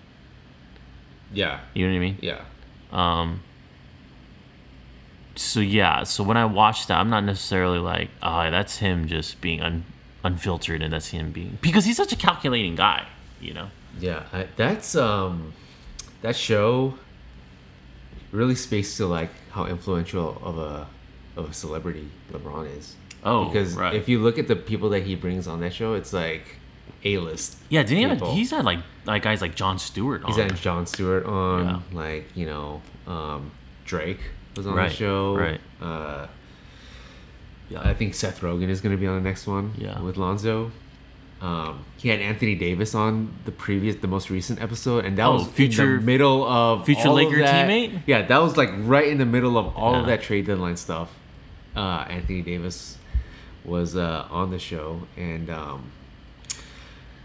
[1.32, 1.60] Yeah.
[1.74, 2.18] You know what I mean?
[2.20, 2.42] Yeah.
[2.92, 3.42] Um,
[5.34, 9.40] so yeah, so when I watched that, I'm not necessarily like, oh, that's him just
[9.40, 9.84] being un-
[10.24, 13.06] unfiltered, and that's him being because he's such a calculating guy,
[13.40, 13.68] you know.
[13.98, 15.52] Yeah, I, that's um,
[16.20, 16.94] that show
[18.30, 20.86] really speaks to like how influential of a
[21.36, 22.96] of a celebrity LeBron is.
[23.24, 23.94] Oh, because right.
[23.94, 26.56] if you look at the people that he brings on that show, it's like
[27.04, 27.56] a list.
[27.68, 30.28] Yeah, didn't he have, he's had like like guys like Jon Stewart on.
[30.28, 31.80] He's had Jon Stewart on, Yeah.
[31.92, 33.50] like you know, um,
[33.84, 34.20] Drake
[34.56, 35.34] was on Right, the show.
[35.36, 35.60] right.
[35.80, 36.26] Uh,
[37.70, 37.80] Yeah.
[37.80, 39.72] I think Seth Rogen is going to be on the next one.
[39.78, 39.98] Yeah.
[40.00, 40.70] With Lonzo.
[41.40, 45.32] Um, he had Anthony Davis on the previous, the most recent episode, and that Oh,
[45.34, 48.02] was future- middle of future of Laker that- teammate?
[48.06, 51.08] Yeah, that was like right in the middle of all of that trade deadline stuff.
[51.74, 52.96] Uh, Anthony Davis
[53.64, 55.90] was uh, on the show, and um,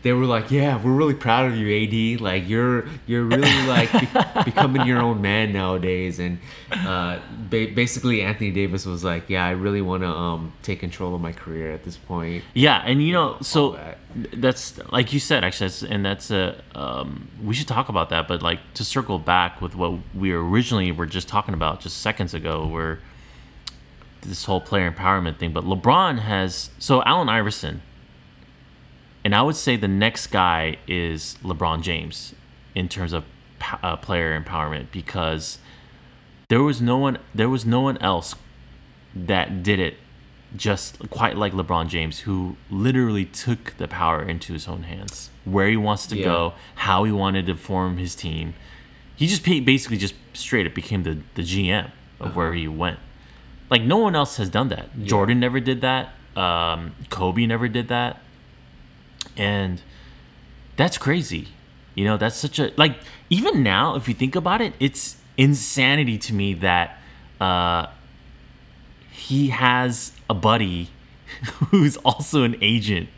[0.04, 2.22] they were like, "Yeah, we're really proud of you, AD.
[2.22, 6.40] Like you're you're really like be- becoming your own man nowadays." And
[6.72, 11.16] uh, ba- basically, Anthony Davis was like, "Yeah, I really want to um, take control
[11.16, 13.98] of my career at this point." Yeah, and you know, so that.
[14.34, 18.28] that's like you said, actually, that's, and that's a um, we should talk about that.
[18.28, 22.34] But like to circle back with what we originally were just talking about just seconds
[22.34, 23.00] ago, where
[24.22, 25.54] this whole player empowerment thing.
[25.54, 27.82] But LeBron has so Allen Iverson,
[29.28, 32.34] and I would say the next guy is LeBron James
[32.74, 33.26] in terms of
[33.84, 35.60] uh, player empowerment because
[36.48, 38.36] there was no one there was no one else
[39.14, 39.96] that did it
[40.56, 45.68] just quite like LeBron James, who literally took the power into his own hands, where
[45.68, 46.24] he wants to Yeah.
[46.24, 48.54] go, how he wanted to form his team.
[49.18, 53.00] He just basically just straight up became the, the GM of where he went.
[53.70, 54.88] Like no one else has done that.
[55.04, 56.14] Jordan never did that.
[56.38, 58.22] Um, Kobe never did that.
[59.38, 59.82] And
[60.76, 61.50] that's crazy.
[61.96, 62.98] You know, that's such a like
[63.30, 67.00] even now if you think about it, it's insanity to me that
[67.40, 67.88] uh
[69.12, 70.90] he has a buddy
[71.70, 73.10] who's also an agent.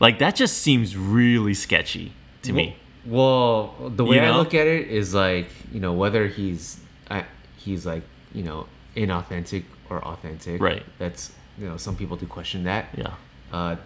[0.00, 2.76] Like that just seems really sketchy to me.
[3.04, 7.24] Well, the way You I look at it is like you know whether he's I,
[7.56, 10.60] he's like you know inauthentic or authentic.
[10.60, 10.82] Right.
[10.98, 12.88] That's you know some people do question that.
[12.96, 13.14] Yeah.
[13.52, 13.76] Uh,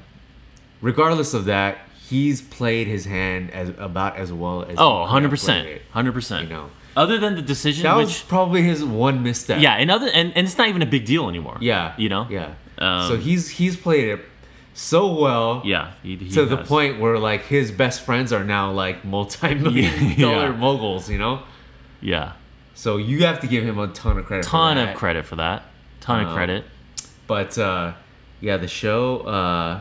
[0.85, 4.77] regardless of that, he's played his hand as about as well as.
[4.79, 5.81] Oh, he could have 100%.
[5.95, 6.43] 100%.
[6.43, 9.61] You know, Other than the decision that which was probably his one misstep.
[9.61, 11.57] yeah, and other and, and it's not even a big deal anymore.
[11.61, 11.95] Yeah.
[11.97, 12.27] You know?
[12.31, 12.55] Yeah.
[12.79, 14.21] Um, so he's he's played it
[14.75, 15.63] so well.
[15.65, 15.93] Yeah.
[16.03, 20.51] He, he To the point where like his best friends are now like multi-million Yeah.
[20.53, 21.43] moguls, you know.
[22.01, 22.33] Yeah.
[22.75, 24.45] So you have to give him a ton of credit.
[24.45, 25.63] for Ton of credit for that.
[26.01, 26.65] Ton of Um, credit.
[27.29, 27.93] But uh,
[28.41, 29.81] yeah, the show, uh,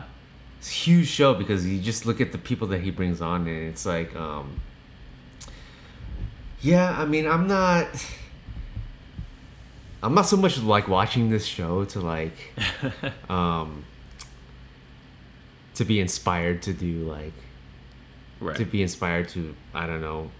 [0.68, 3.84] huge show because you just look at the people that he brings on, and it's
[3.86, 4.60] like, um,
[6.60, 7.86] yeah, I mean, I'm not,
[10.02, 12.36] I'm not so much like watching this show to like,
[13.30, 13.84] um,
[15.74, 17.32] to be inspired to do like,
[18.40, 18.56] Right.
[18.56, 20.30] to be inspired to, I don't know,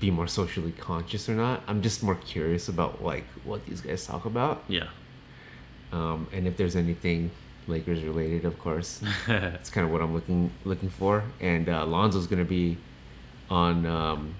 [0.00, 1.62] be more socially conscious or not.
[1.68, 4.88] I'm just more curious about like what these guys talk about yeah.
[5.92, 7.30] um, and if there's anything
[7.66, 11.24] Lakers related, of course, that's kind of what I'm looking looking for.
[11.40, 12.76] And uh, Lonzo's gonna be
[13.50, 14.34] on um,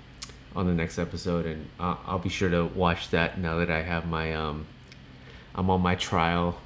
[0.57, 3.83] on the next episode, and I'll, I'll be sure to watch that now that I
[3.83, 4.67] have my um,
[5.55, 6.59] I'm on my trial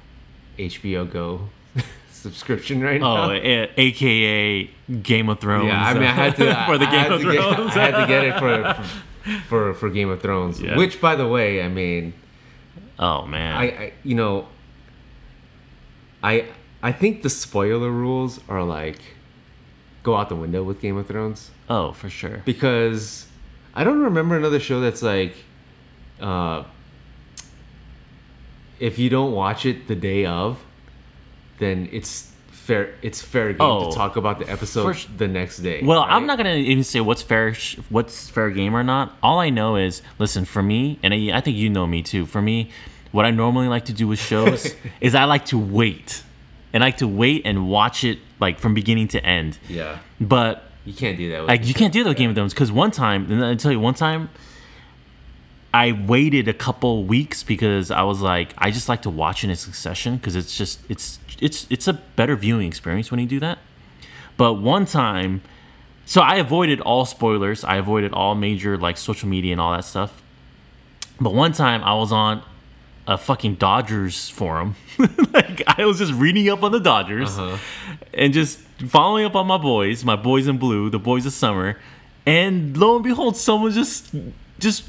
[0.57, 1.49] HBO Go
[2.11, 3.25] subscription right now.
[3.25, 3.33] Oh, now.
[3.33, 4.69] a- aka
[5.01, 5.67] Game of Thrones.
[5.67, 7.71] yeah, I mean, I had to for the I Game of to get- Thrones.
[7.77, 8.83] I had to get it for
[9.47, 10.75] for for Game of Thrones, Yeah.
[10.77, 12.13] which, by the way, I mean.
[12.99, 13.55] oh man.
[13.55, 14.47] I, I you know
[16.23, 16.47] I
[16.81, 18.99] I think the spoiler rules are like
[20.03, 22.41] go out the window with Game of Thrones oh, for sure.
[22.45, 23.27] because
[23.75, 25.33] I don't remember another show that's like
[26.21, 26.63] uh
[28.79, 30.59] if you don't watch it the day of
[31.59, 35.27] then it's fair it's fair game Oh, to talk about the episode for sh- the
[35.27, 35.81] next day.
[35.83, 36.27] Well, I'm right?
[36.27, 39.17] not gonna even say what's fair, sh- what's fair game or not.
[39.23, 42.25] All I know is, listen, for me, and I, I think you know me too.
[42.25, 42.69] For me,
[43.11, 46.23] what I normally like to do with shows is I like to wait,
[46.73, 49.57] and I like to wait and watch it like from beginning to end.
[49.67, 49.99] Yeah.
[50.19, 52.53] But You can't do that with like you can't do that with Game of Thrones
[52.53, 54.29] because one time, and I tell you, one time,
[55.73, 59.49] I waited a couple weeks because I was like, I just like to watch in
[59.49, 63.39] a succession because it's just it's it's it's a better viewing experience when you do
[63.39, 63.59] that.
[64.37, 65.41] But one time,
[66.05, 67.63] so I avoided all spoilers.
[67.63, 70.23] I avoided all major like social media and all that stuff.
[71.19, 72.41] But one time I was on
[73.09, 74.75] a fucking Dodgers forum.
[75.33, 77.57] like I was just reading up on the Dodgers Uh-huh.
[78.13, 81.77] and just following up on my boys, my boys in blue, the boys of summer.
[82.25, 84.13] And lo and behold, someone just
[84.59, 84.83] just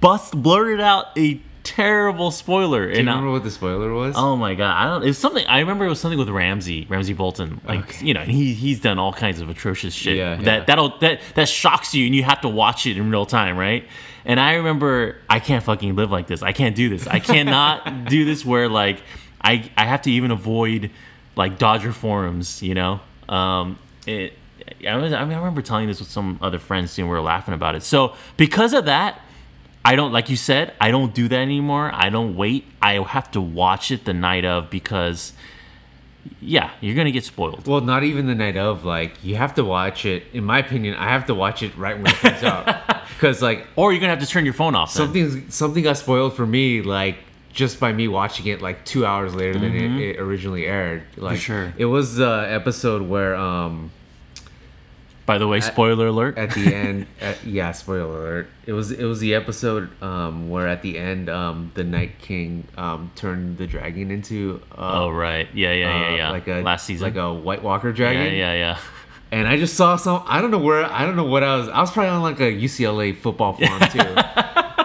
[0.00, 2.86] bust blurted out a terrible spoiler.
[2.88, 4.14] Do you and I- remember what the spoiler was?
[4.16, 4.74] Oh my god!
[4.76, 5.08] I don't.
[5.08, 5.46] It's something.
[5.46, 7.60] I remember it was something with Ramsay, Ramsay Bolton.
[7.68, 8.06] Like Okay.
[8.06, 10.16] you know, and he he's done all kinds of atrocious shit.
[10.16, 10.64] Yeah, that yeah.
[10.64, 13.84] that'll that that shocks you, and you have to watch it in real time, right?
[14.24, 16.42] And I remember I can't fucking live like this.
[16.42, 17.06] I can't do this.
[17.06, 19.02] I cannot do this where like
[19.40, 20.90] I I have to even avoid
[21.36, 22.62] like Dodger forums.
[22.62, 24.34] You know, um, it.
[24.86, 27.16] I, was, I mean, I remember telling this with some other friends too, and we
[27.16, 27.82] were laughing about it.
[27.82, 29.20] So because of that,
[29.84, 30.74] I don't like you said.
[30.80, 31.90] I don't do that anymore.
[31.92, 32.66] I don't wait.
[32.80, 35.32] I have to watch it the night of because,
[36.40, 37.66] yeah, you're gonna get spoiled.
[37.66, 38.84] Well, not even the night of.
[38.84, 40.24] Like you have to watch it.
[40.32, 43.66] In my opinion, I have to watch it right when it comes out because like
[43.76, 44.92] Or you're gonna have to turn your phone off.
[44.94, 45.06] then.
[45.06, 47.16] something something got spoiled for me like
[47.52, 51.02] just by me watching it like two hours later than it, it originally aired.
[51.16, 51.40] Like Mm-hmm.
[51.40, 51.74] sure.
[51.78, 53.90] it was the episode where um
[55.30, 56.36] By the way, spoiler alert.
[56.36, 60.66] at the end at, yeah spoiler alert it was it was the episode um where
[60.66, 65.46] at the end um the night king um turned the dragon into uh, oh right,
[65.54, 66.30] yeah, yeah, yeah, uh, yeah.
[66.30, 67.04] like a last season.
[67.04, 68.24] like a white walker dragon.
[68.34, 68.78] yeah, yeah, yeah.
[69.30, 71.68] and i just saw some i don't know where i don't know what i was
[71.68, 74.00] i was probably on like a ucla football forum too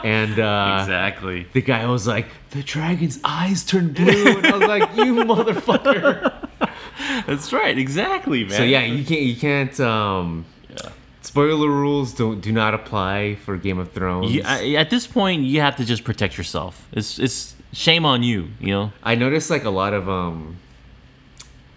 [0.07, 1.47] and uh exactly.
[1.53, 6.31] the guy was like the dragon's eyes turned blue and i was like you motherfucker
[7.27, 7.77] That's right.
[7.77, 8.51] Exactly, man.
[8.57, 10.89] so yeah you can't you can't um Yeah.
[11.21, 15.43] spoiler rules don't do not apply for game of thrones You- I- at this point,
[15.43, 16.87] you have to just protect yourself.
[16.91, 18.49] It's it's shame on you.
[18.59, 18.91] You know.
[19.03, 20.57] I noticed like a lot of um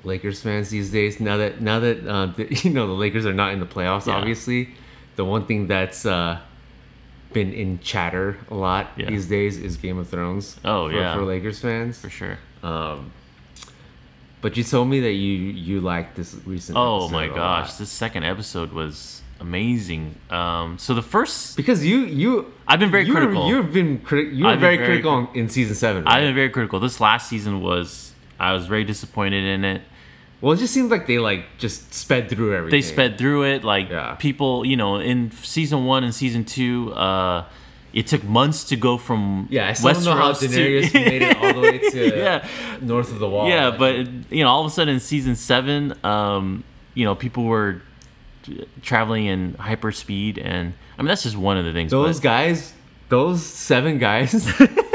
[0.04, 1.20] Lakers fans these days.
[1.20, 4.06] Now that now that uh, the, you know the Lakers are not in the playoffs,
[4.06, 4.14] Yeah.
[4.16, 4.70] obviously,
[5.16, 6.38] the one thing that's uh,
[7.32, 9.10] been in chatter a lot Yeah.
[9.10, 10.56] these days is Game of Thrones.
[10.64, 11.14] Oh, for, yeah.
[11.14, 11.98] for Lakers fans.
[11.98, 12.38] For sure.
[12.62, 13.12] Um,
[14.40, 16.76] but you told me that you you liked this recent.
[16.78, 20.14] Oh my gosh, this second episode was amazing.
[20.30, 23.48] Um, so the first, Because you you I've been very you were- critical.
[23.48, 26.06] You've been criti- you were very, very critical in season seven.
[26.06, 26.80] I've been very critical.
[26.80, 29.82] This last season was, I was very disappointed in it.
[30.40, 32.76] well, it just seems like they like just sped through everything.
[32.78, 34.14] They sped through it like Yeah.
[34.14, 36.92] people, you know, in season one and season two.
[36.94, 37.44] Uh,
[37.98, 40.94] it took months to go from Yeah, I still don't know how Westeros to- Daenerys
[41.10, 42.46] made it all the way to Yeah.
[42.80, 43.48] north of the wall.
[43.48, 43.94] yeah, but
[44.30, 46.62] you know, all of a sudden in season seven, um,
[46.94, 47.82] you know, people were
[48.82, 51.90] traveling in hyper speed, and I mean that's just one of the things.
[51.90, 52.72] those but, guys,
[53.08, 54.32] those seven guys,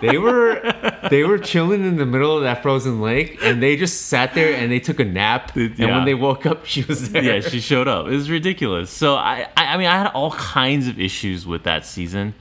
[0.00, 0.60] they were
[1.10, 4.54] they were chilling in the middle of that frozen lake, and they just sat there
[4.54, 5.54] and they took a nap.
[5.56, 5.96] And Yeah.
[5.96, 7.22] when they woke up, she was there.
[7.22, 8.06] yeah, she showed up.
[8.06, 8.90] It was ridiculous.
[8.90, 12.34] So I, I, I mean, I had all kinds of issues with that season.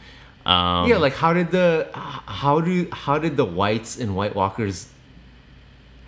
[0.46, 0.98] Um, yeah.
[0.98, 4.88] Like, how did the how do how did the whites and White Walkers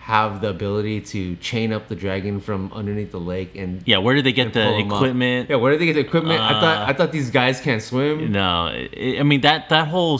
[0.05, 3.97] have the ability to chain up the dragon from underneath the lake and yeah.
[3.97, 4.97] Where did they get the the 'em up?
[4.97, 5.49] equipment?
[5.49, 6.39] Yeah, where did they get the equipment?
[6.39, 8.31] I thought Uh, I thought these guys can't swim.
[8.31, 10.19] No, it, I mean that that whole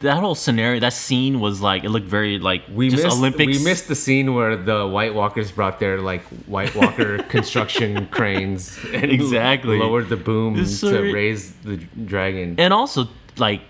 [0.00, 3.58] that whole scenario, that scene was like it looked very like We just missed Olympics.
[3.58, 6.22] we missed the scene where the White Walkers brought their like
[6.54, 9.78] White Walker construction cranes and Exactly.
[9.78, 11.76] lowered the boom so to raise the
[12.12, 12.56] dragon.
[12.58, 13.06] and also
[13.38, 13.60] like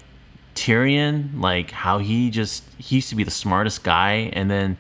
[0.54, 4.76] Tyrion, like how he just he used to be the smartest guy, and then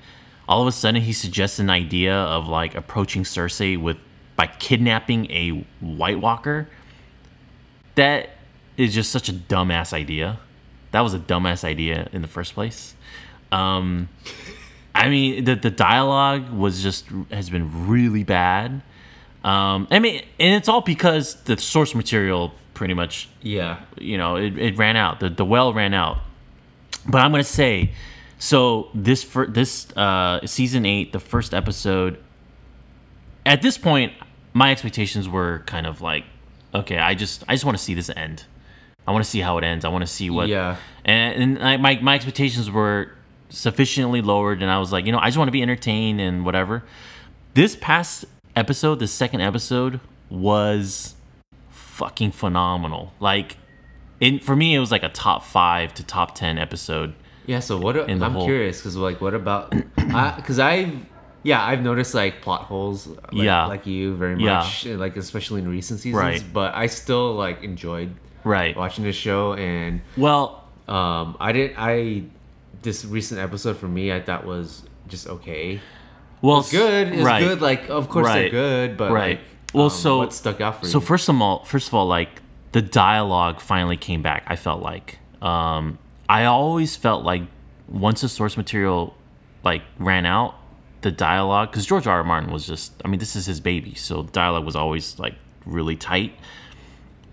[0.52, 3.96] all of a sudden he suggests an idea of like approaching Cersei with
[4.36, 6.68] by kidnapping a White Walker.
[7.94, 8.28] That
[8.76, 10.40] is just such a dumbass idea.
[10.90, 12.94] That was a dumbass idea in the first place.
[13.50, 14.10] Um,
[14.94, 18.82] I mean, the the dialogue was just has been really bad.
[19.44, 24.36] Um, I mean, and it's all because the source material pretty much yeah, you know
[24.36, 26.18] it, it ran out the, the well ran out
[27.06, 27.90] but i'm gonna say
[28.42, 32.18] so this for this uh season eight the first episode
[33.46, 34.12] at this point
[34.52, 36.24] my expectations were kind of like
[36.74, 38.44] okay i just i just want to see this end.
[39.06, 39.84] I want to see how it ends.
[39.84, 40.76] I want to see what Yeah.
[41.04, 43.12] and, and I, my, my expectations were
[43.48, 46.44] sufficiently lowered and i was like you know i just want to be entertained and
[46.44, 46.82] whatever.
[47.54, 48.24] This past
[48.56, 50.00] episode the second episode
[50.30, 51.14] was
[51.70, 53.12] fucking phenomenal.
[53.20, 53.56] Like
[54.18, 57.14] it, for me it was like a top five to top 10 episode
[57.46, 57.60] yeah.
[57.60, 57.94] So what?
[57.94, 59.74] The I'm whole- curious because like, what about?
[60.36, 60.94] Because I've
[61.44, 63.06] yeah, I've noticed like plot holes.
[63.06, 63.66] Like, Yeah.
[63.66, 64.58] like you very Yeah.
[64.58, 66.22] much, like especially in recent seasons.
[66.22, 66.44] Right.
[66.52, 71.76] But I still like enjoyed right watching this show and well Um, I didn't.
[71.78, 72.24] I
[72.82, 75.80] this recent episode for me, I thought was just okay.
[76.42, 77.08] well It's good.
[77.08, 77.40] It's right.
[77.40, 77.60] good.
[77.62, 79.38] Like, of course they're good, but Right.
[79.38, 79.40] like,
[79.72, 80.92] Well, um, so- what stuck out for you.
[80.92, 84.42] So first of all, first of all, like the dialogue finally came back.
[84.48, 85.98] I felt like um,
[86.28, 87.42] I always felt like
[87.88, 89.14] once the source material
[89.64, 90.54] like ran out,
[91.02, 92.18] the dialogue because George R.
[92.18, 92.24] R.
[92.24, 95.34] Martin was just I mean this is his baby, so dialogue was always like
[95.66, 96.32] really tight.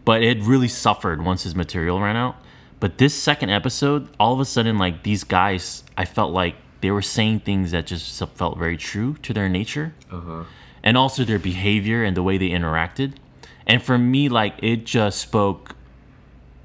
[0.06, 2.36] But it really suffered once his material ran out.
[2.80, 6.92] But this second episode, all of a sudden, like these guys, I felt like they
[6.92, 10.46] were saying things that just felt very true to their nature uh-huh.
[10.82, 13.14] and also their behavior and the way they interacted.
[13.68, 15.76] And for me, like it just spoke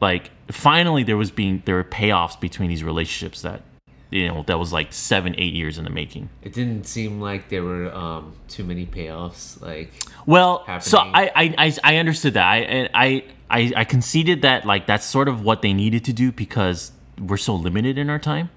[0.00, 3.62] like finally there was being there were payoffs between these relationships that
[4.10, 6.30] you know that was like seven, eight years in the making.
[6.42, 9.60] It didn't seem like there were um, too many payoffs.
[9.60, 9.92] Like,
[10.24, 10.98] Well, so.
[10.98, 12.46] I, I, I, I understood that.
[12.46, 16.12] I, and I, I, I conceded that like that's sort of what they needed to
[16.12, 18.50] do because we're so limited in our time.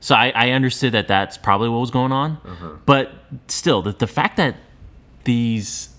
[0.00, 2.80] So I, I understood that that's probably what was going on.
[2.86, 3.12] But
[3.48, 4.56] still, the, the fact that
[5.24, 5.90] these,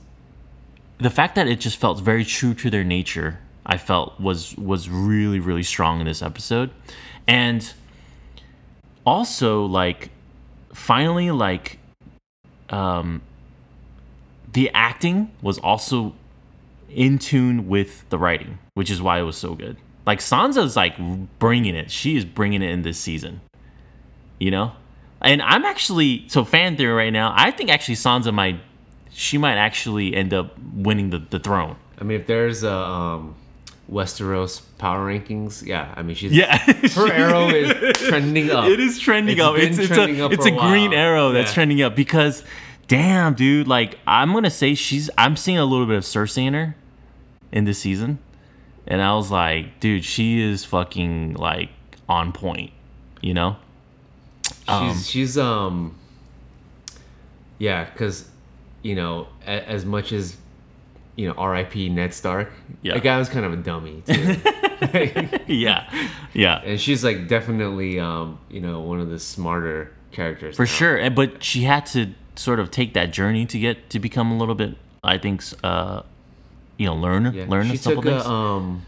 [0.98, 3.40] the fact that it just felt very true to their nature,
[3.70, 6.72] I felt was was really really strong in this episode,
[7.28, 7.72] and
[9.06, 10.10] also like
[10.74, 11.78] finally like
[12.72, 13.22] um
[14.52, 16.16] the acting was also
[16.90, 19.78] in tune with the writing, which is why it was so good.
[20.04, 20.96] Like Sansa's like
[21.38, 21.92] bringing it.
[21.92, 23.42] She is bringing it in this season.
[24.40, 24.72] You know?
[25.22, 27.34] And I'm actually so fan theory right now.
[27.36, 28.60] I think actually Sansa might
[29.12, 31.76] she might actually end up winning the, the throne.
[32.00, 33.36] I mean, if there's a um,
[33.92, 36.58] Westeros power rankings, yeah, I mean, she's Yeah.
[36.94, 38.66] her arrow is trending up.
[38.66, 39.58] It is trending It's up.
[39.58, 41.54] It's, it's trending a up it's a a green arrow that's Yeah.
[41.56, 42.44] trending up because
[42.88, 46.54] damn dude, like I'm gonna say she's I'm seeing a little bit of Cersei in
[46.54, 46.76] her
[47.52, 48.20] in this season.
[48.86, 51.70] And I was like, dude, she is fucking like
[52.08, 52.72] on point,
[53.22, 53.58] you know?
[54.68, 55.96] she's she's um
[57.58, 58.30] yeah because
[58.84, 60.38] you know as much as
[61.20, 62.50] you know rip ned stark
[62.82, 62.94] Yeah.
[62.94, 64.38] the guy was kind of a dummy too
[65.54, 65.90] yeah.
[66.34, 66.62] Yeah.
[66.64, 70.78] and she's like definitely um you know one of the smarter characters For now.
[70.80, 71.10] sure.
[71.10, 74.56] But she had to sort of take that journey to get to become a little
[74.56, 76.04] bit I think uh
[76.78, 77.46] you know, learn yeah.
[77.50, 78.26] learn she a couple took things.
[78.26, 78.86] a um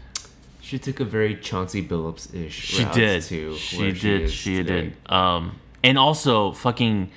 [0.62, 4.80] she took a very Chauncey Billups ish she did to she did she, today.
[5.06, 7.10] did um and also fucking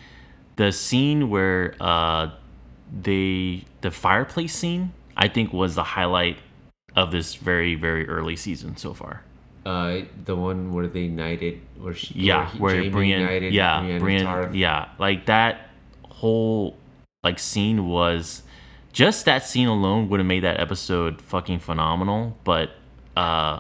[0.58, 2.32] the scene where uh
[3.02, 6.38] they the fireplace scene i think was the highlight
[6.96, 9.22] of this very very early season so far.
[9.66, 14.00] Uh the one where they knighted where she yeah he- where brienne knighted yeah Brienne
[14.00, 15.70] brienne yeah like that
[16.04, 16.78] whole
[17.24, 18.44] like scene was
[18.94, 22.72] just that scene alone would have made that episode fucking phenomenal but
[23.18, 23.60] uh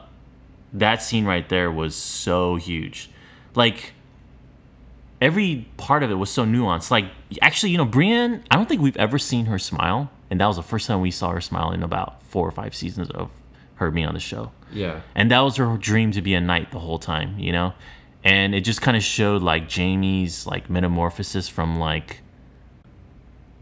[0.74, 3.10] that scene right there was so huge.
[3.56, 3.94] Like
[5.22, 6.92] every part of it was so nuanced.
[6.92, 7.06] Like
[7.42, 10.56] actually you know brienne i don't think we've ever seen her smile and that was
[10.58, 13.30] the first time we saw her smile in about four or five seasons of
[13.76, 16.72] her being on the show yeah and that was her dream to be a knight
[16.72, 17.74] the whole time you know
[18.24, 22.22] and it just kind of showed like jaime's like metamorphosis from like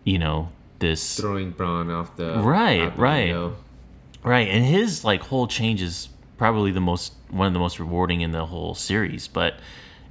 [0.03, 0.49] you know
[0.79, 3.25] this throwing Bran off the Right, out the right.
[3.27, 3.55] window.
[4.23, 8.21] right and his like whole change is probably the most one of the most rewarding
[8.21, 9.55] in the whole series but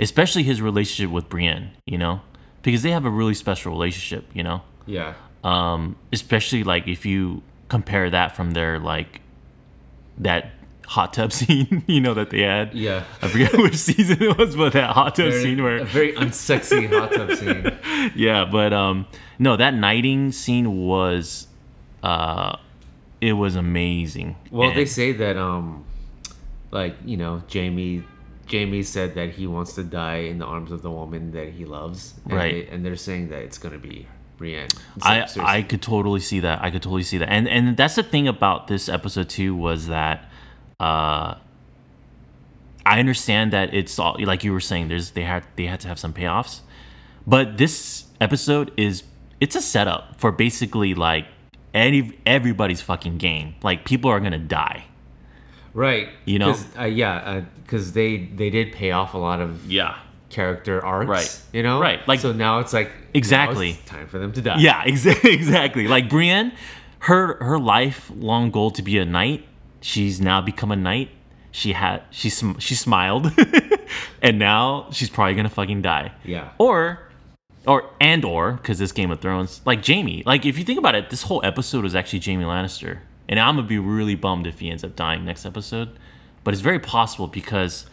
[0.00, 2.20] especially his relationship with brienne you know
[2.62, 5.14] because they have a really special relationship you know Yeah.
[5.44, 9.20] Um especially like if you compare that from their like
[10.18, 10.50] that
[10.86, 13.04] hot tub scene you know that they had Yeah.
[13.22, 16.12] I forget which season it was, but that hot tub Very- scene a where very
[16.14, 18.10] unsexy hot tub scene.
[18.14, 19.06] yeah, but um
[19.38, 21.46] no, that nighting scene was
[22.02, 22.56] uh
[23.20, 24.36] it was amazing.
[24.50, 25.84] Well, And- they say that um,
[26.72, 28.02] like you know, Jaime,
[28.50, 31.64] Jaime said that he wants to die in the arms of the woman that he
[31.64, 32.14] loves.
[32.24, 32.66] And Right.
[32.68, 34.08] They, and they're saying that it's gonna be
[34.42, 34.68] Brienne.
[35.02, 35.26] I.
[35.38, 36.62] I could totally see that.
[36.66, 37.28] I could totally see that.
[37.30, 40.16] And and that's the thing about this episode too was that
[40.80, 41.34] uh
[42.84, 45.88] I understand that it's all like you were saying there's they had they had to
[45.88, 46.60] have some payoffs.
[47.26, 49.04] But this episode is
[49.40, 51.26] it's a setup for basically like
[51.72, 53.54] any everybody's fucking game.
[53.62, 54.84] Like people are going to die.
[55.74, 56.08] right.
[56.24, 56.52] You know?
[56.52, 59.94] 'Cause, uh, yeah, because they they did pay off a lot of Yeah.
[60.32, 61.08] Character arcs.
[61.08, 61.40] Right.
[61.52, 61.80] You know.
[61.80, 63.70] Right, like- so now it's like Exactly.
[63.72, 64.56] it's time for them to die.
[64.58, 65.86] Yeah, exa- exactly.
[65.86, 66.52] Like Brienne,
[67.00, 69.44] her her lifelong goal to be a knight.
[69.80, 71.10] She's now become a knight.
[71.50, 73.30] She had she sm- she smiled,
[74.22, 76.12] and now she's probably gonna fucking die.
[76.24, 76.48] Yeah.
[76.58, 77.00] Or,
[77.66, 80.22] or and or because this Game of Thrones, like Jaime.
[80.24, 83.56] Like if you think about it, this whole episode was actually Jaime Lannister, and I'm
[83.56, 85.90] gonna be really bummed if he ends up dying next episode.
[86.44, 87.84] But it's very possible because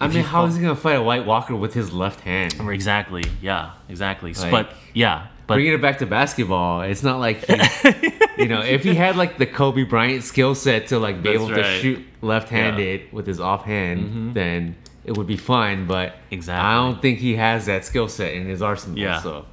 [0.00, 2.54] I mean, how fall- is he gonna fight a White Walker with his left hand?
[2.68, 4.32] exactly, yeah, exactly.
[4.34, 7.84] Like- but yeah, but Bringing it back to basketball, it's not like he's,
[8.38, 11.42] you know, if he had like the Kobe Bryant skill set to like be That's
[11.42, 11.62] able right.
[11.62, 14.74] to shoot left-handed with his offhand, then
[15.04, 15.86] it would be fine.
[15.86, 16.34] But Mm-hmm.
[16.34, 16.66] Exactly.
[16.66, 18.98] I don't think he has that skill set in his arsenal.
[18.98, 19.20] Yeah.
[19.20, 19.44] So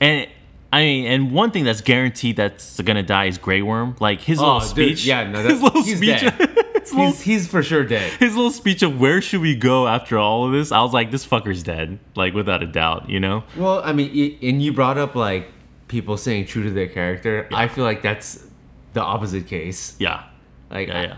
[0.00, 0.26] And
[0.72, 3.96] I mean, and one thing that's guaranteed that's gonna die is Grey Worm.
[4.00, 4.68] Like his little Oh, dude,
[4.98, 5.04] speech.
[5.06, 6.22] yeah, no, his that- little he's speech.
[6.92, 8.12] little, he's he's for sure dead.
[8.18, 10.72] his little speech of where should we go after all of this.
[10.72, 11.98] I was like, this fucker's dead.
[12.16, 13.44] Like without a doubt, you know.
[13.56, 15.48] Well, I mean, and you brought up like
[15.88, 17.48] people saying true to their character.
[17.52, 18.46] I feel like that's
[18.92, 19.96] the opposite case.
[19.98, 20.24] Yeah.
[20.70, 21.02] Like Yeah.
[21.02, 21.16] Yeah.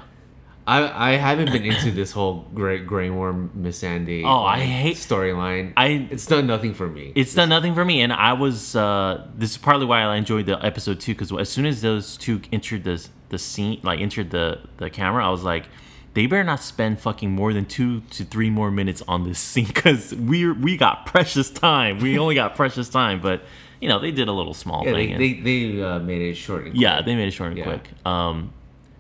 [0.69, 4.25] I I haven't been into this whole Great Grey Worm Missandei.
[4.25, 5.73] Oh, I hate- storyline.
[5.77, 7.13] I- it's done nothing for me.
[7.15, 8.75] It's done nothing for me, and I was.
[8.75, 12.17] Uh, this is partly why I enjoyed the episode too, because as soon as those
[12.17, 15.69] two entered the the scene, like entered the the camera, I was like,
[16.15, 19.67] they better not spend fucking more than two to three more minutes on this scene,
[19.67, 22.01] because we we got precious time.
[22.01, 23.43] We only got precious time, but
[23.81, 25.19] you know they did a little small yeah, thing.
[25.19, 26.67] they and- they, they uh, made it short.
[26.67, 27.65] And yeah, they made it short and Yeah.
[27.65, 27.89] quick.
[28.07, 28.53] Um,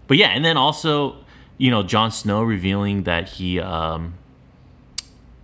[0.06, 1.16] but yeah, and then also,
[1.58, 4.14] you know, Jon Snow revealing that he, um,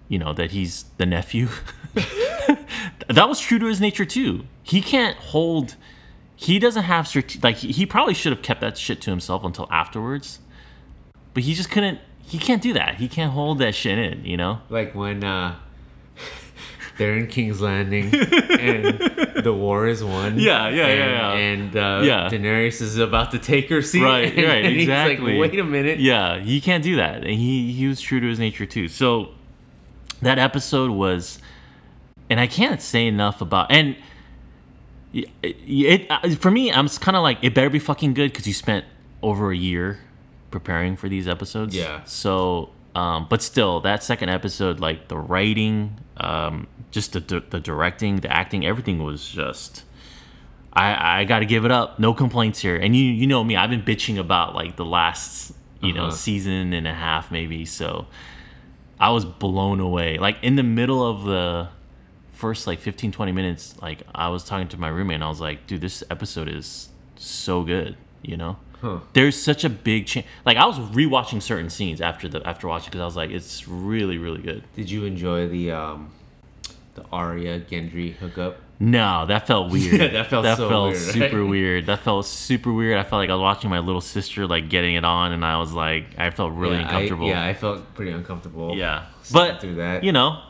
[0.08, 1.48] you know, that he's the nephew.
[3.08, 4.44] that was true to his nature too.
[4.62, 5.76] He can't hold.
[6.42, 9.68] He doesn't have strate- like he, probably should have kept that shit to himself until
[9.70, 10.40] afterwards,
[11.34, 12.00] but he just couldn't.
[12.20, 12.96] He can't do that.
[12.96, 14.24] He can't hold that shit in.
[14.24, 14.60] You know.
[14.68, 15.54] like when uh,
[16.98, 20.38] they're in King's Landing and the war is won.
[20.38, 21.32] Yeah, yeah, and, yeah, yeah.
[21.34, 22.28] And uh, Yeah.
[22.28, 24.02] Daenerys is about to take her seat.
[24.02, 25.38] Right, and, right, and exactly.
[25.38, 26.00] like, Wait a minute.
[26.00, 27.22] Yeah, he can't do that.
[27.22, 28.88] And he he was true to his nature too.
[28.88, 29.30] So
[30.22, 31.38] that episode was,
[32.28, 33.94] and I can't say enough about and.
[35.12, 38.46] It, it uh, for me, I'm kind of like it better be fucking good because
[38.46, 38.84] you spent
[39.22, 40.00] over a year
[40.50, 41.74] preparing for these episodes.
[41.76, 42.02] Yeah.
[42.04, 48.16] So, um, but still, that second episode, like the writing, um, just the the directing,
[48.20, 49.84] the acting, everything was just.
[50.74, 51.98] I, I got to give it up.
[51.98, 52.76] No complaints here.
[52.76, 55.52] And you you know me, I've been bitching about like the last
[55.82, 56.12] you know Uh-huh.
[56.12, 57.66] season and a half maybe.
[57.66, 58.06] So
[58.98, 60.16] I was blown away.
[60.16, 61.68] Like in the middle of the
[62.42, 65.40] first like 15 20 minutes, like I was talking to my roommate and I was
[65.40, 67.96] like, dude, this episode is so good.
[68.22, 68.98] You know, Huh.
[69.12, 70.26] there's such a big change.
[70.44, 73.68] Like I was rewatching certain scenes after the after watching because I was like, it's
[73.68, 74.64] really really good.
[74.74, 76.10] Did you enjoy the um,
[76.96, 78.56] the Arya Gendry hookup?
[78.80, 80.00] No, that felt weird.
[80.00, 81.50] Yeah, that felt that so felt weird, super right?
[81.50, 81.86] weird.
[81.86, 82.98] That felt super weird.
[82.98, 85.58] I felt like I was watching my little sister like getting it on, and I
[85.58, 87.26] was like, I felt really yeah, uncomfortable.
[87.26, 88.76] I, yeah, I felt pretty uncomfortable.
[88.76, 89.06] Yeah.
[89.32, 90.02] but through that.
[90.02, 90.40] you know,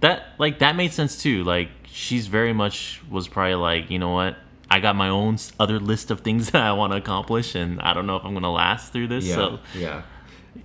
[0.00, 1.44] that like that made sense too.
[1.44, 4.36] Like she's very much was probably like, you know what?
[4.70, 7.92] I got my own other list of things that I want to accomplish, and I
[7.94, 9.24] don't know if I'm gonna last through this.
[9.24, 10.02] yeah, So yeah.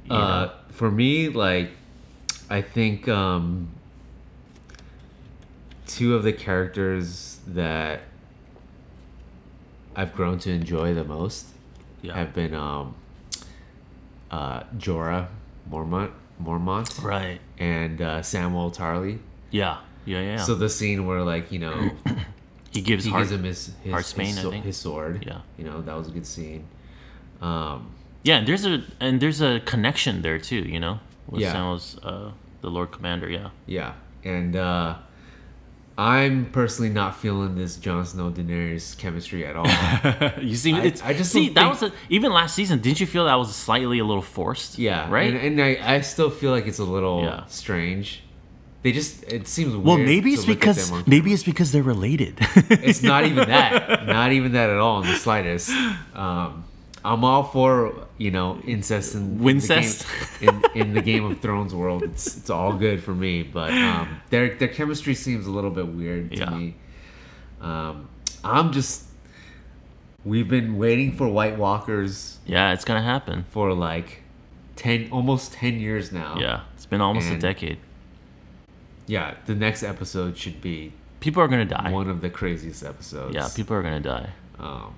[0.09, 1.69] Uh, for me, like,
[2.49, 3.69] I think um,
[5.87, 8.01] two of the characters that
[9.95, 11.47] I've grown to enjoy the most
[12.01, 12.95] yeah, have been um,
[14.31, 15.27] uh, Jorah
[15.69, 16.11] Mormont,
[16.41, 17.39] Mormont right.
[17.63, 19.15] And uh, Samwell Tarly.
[19.51, 19.77] Yeah,
[20.11, 20.37] yeah, yeah.
[20.47, 21.77] So the scene where, like, you know,
[22.75, 24.65] he gives he gives him his his, Heartsbane, his, I so- think.
[24.71, 25.13] his sword.
[25.29, 25.41] Yeah.
[25.57, 26.63] you know that was a good scene.
[27.41, 27.77] Um,
[28.27, 30.63] Yeah, and there's a and there's a connection there too.
[30.75, 30.95] You know,
[31.31, 31.53] with Yeah.
[31.53, 32.31] Samuel's uh,
[32.63, 33.27] the Lord Commander.
[33.29, 33.49] Yeah.
[33.77, 33.91] Yeah,
[34.23, 34.95] and uh,
[35.97, 39.67] I'm personally not feeling this Jon Snow Daenerys chemistry at all.
[40.43, 42.79] you see, I- it's, I just see that was a, even last season.
[42.79, 44.79] Didn't you feel that was slightly a little forced?
[44.79, 45.33] yeah, right.
[45.33, 47.45] And, and I, I still feel like it's a little Yeah.
[47.45, 48.23] strange.
[48.81, 52.37] They just it seems well, maybe it's because maybe it's because they're related.
[52.69, 54.05] it's not even that.
[54.07, 55.69] Not even that at all in the slightest.
[56.13, 56.65] Um,
[57.05, 60.05] I'm all for you know incest and Wincest?
[60.41, 62.03] in, in the Game of Thrones world.
[62.03, 65.87] It's it's all good for me, but um, their their chemistry seems a little bit
[65.87, 66.49] weird to Yeah.
[66.49, 66.75] me.
[67.61, 68.07] Um,
[68.43, 69.05] I'm just
[70.25, 73.45] we've been waiting for White Walkers yeah, it's gonna happen.
[73.49, 74.21] for like
[74.75, 76.37] ten almost ten years now.
[76.39, 77.77] Yeah, it's been almost a decade.
[79.07, 79.35] yeah.
[79.45, 81.89] The next episode should be People are gonna die.
[81.91, 83.35] one of the craziest episodes.
[83.35, 84.29] Yeah, people are gonna die.
[84.59, 84.93] Um,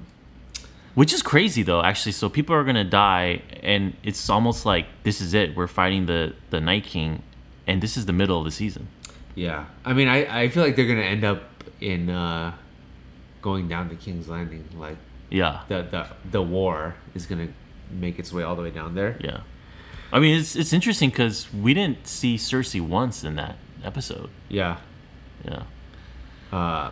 [0.96, 2.14] Which is crazy though, actually.
[2.14, 5.56] So people are gonna die, and it's almost like this is it.
[5.56, 7.22] We're fighting the the Night King,
[7.68, 8.88] and this is the middle of the season.
[9.36, 11.44] Yeah, I mean, I, I feel like they're gonna end up
[11.82, 12.54] in uh,
[13.42, 14.64] going down to King's Landing.
[14.78, 14.98] Like
[15.30, 17.50] Yeah, the the the war is gonna
[17.92, 19.18] make its way all the way down there.
[19.20, 19.42] yeah.
[20.14, 24.30] I mean, it's it's interesting because we didn't see Cersei once in that episode.
[24.50, 24.78] Yeah.
[25.44, 25.64] Yeah,
[26.52, 26.92] Uh,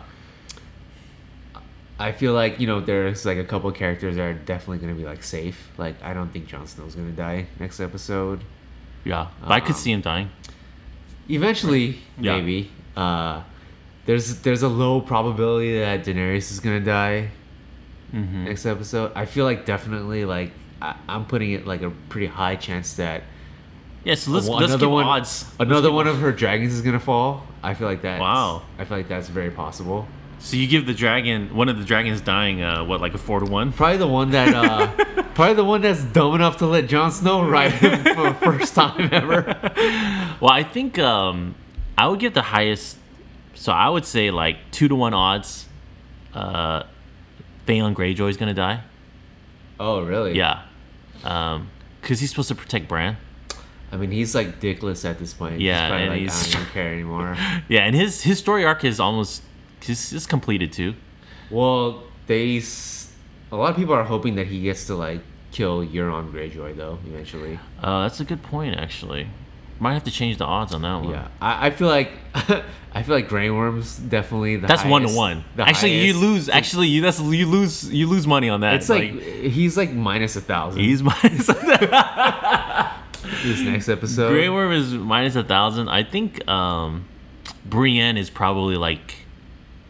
[1.98, 5.04] I feel like you know there's like a couple characters that are definitely gonna be
[5.04, 5.68] like safe.
[5.78, 8.42] Like I don't think Jon Snow's gonna die next episode.
[9.04, 9.28] yeah.
[9.40, 10.30] But I could Um, see him dying.
[11.28, 12.36] Eventually, Yeah.
[12.36, 12.70] maybe.
[12.96, 13.42] Uh,
[14.06, 17.28] there's there's a low probability that Daenerys is gonna die
[18.10, 19.12] hmm next episode.
[19.14, 23.22] I feel like definitely like I, I'm putting it like a pretty high chance that
[24.04, 25.46] Yeah, so let's one- let's another give one odds.
[25.58, 27.46] Another one of her dragons is gonna fall.
[27.62, 28.20] I feel like that.
[28.20, 28.62] Wow.
[28.78, 30.06] I feel like that's very possible.
[30.44, 32.62] So you give the dragon one of the dragons dying.
[32.62, 33.72] Uh, what like a four to one?
[33.72, 37.48] Probably the one that uh probably the one that's dumb enough to let Jon Snow
[37.48, 39.56] ride him for the first time ever.
[40.40, 41.54] Well, I think um,
[41.96, 42.98] I would give the highest.
[43.54, 45.66] So I would say like two to one odds.
[46.34, 46.82] Uh,
[47.64, 48.82] Theon Greyjoy is gonna die.
[49.80, 50.36] Oh really?
[50.36, 50.64] Yeah,
[51.22, 53.16] because he's supposed to protect Bran.
[53.90, 55.60] I mean, he's like dickless at this point.
[55.60, 57.36] Yeah, probably and like, he's- I don't even care anymore.
[57.68, 59.42] Yeah, and his his story arc is almost
[59.86, 60.94] just is completed too.
[61.50, 62.62] well, they.
[63.52, 65.20] A lot of people are hoping that he gets to like
[65.52, 67.58] kill Euron Greyjoy though eventually.
[67.80, 69.28] Uh, that's a good point, actually.
[69.78, 71.10] Might have to change the odds on that one.
[71.10, 72.10] Yeah, I, I feel like
[72.94, 75.44] I feel like Grey Worm's definitely the That's one to one.
[75.58, 76.48] Actually, you lose.
[76.48, 77.92] Actually, you that's you lose.
[77.92, 78.74] You lose money on that.
[78.74, 80.80] It's like, he's like minus a thousand.
[80.80, 81.46] he's minus.
[83.42, 84.30] this next episode.
[84.30, 85.88] Grey Worm is minus a thousand.
[85.88, 87.06] I think um,
[87.64, 89.23] Brienne is probably like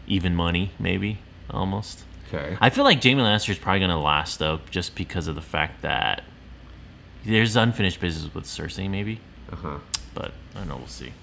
[0.07, 2.03] even money, maybe almost.
[2.33, 2.57] Okay.
[2.59, 5.81] I feel like Jaime Lannister is probably gonna last though, just because of the fact
[5.83, 6.23] that
[7.25, 9.19] there's unfinished business with Cersei, maybe.
[9.51, 9.77] Uh huh.
[10.13, 10.77] But I don't know.
[10.77, 11.13] We'll see.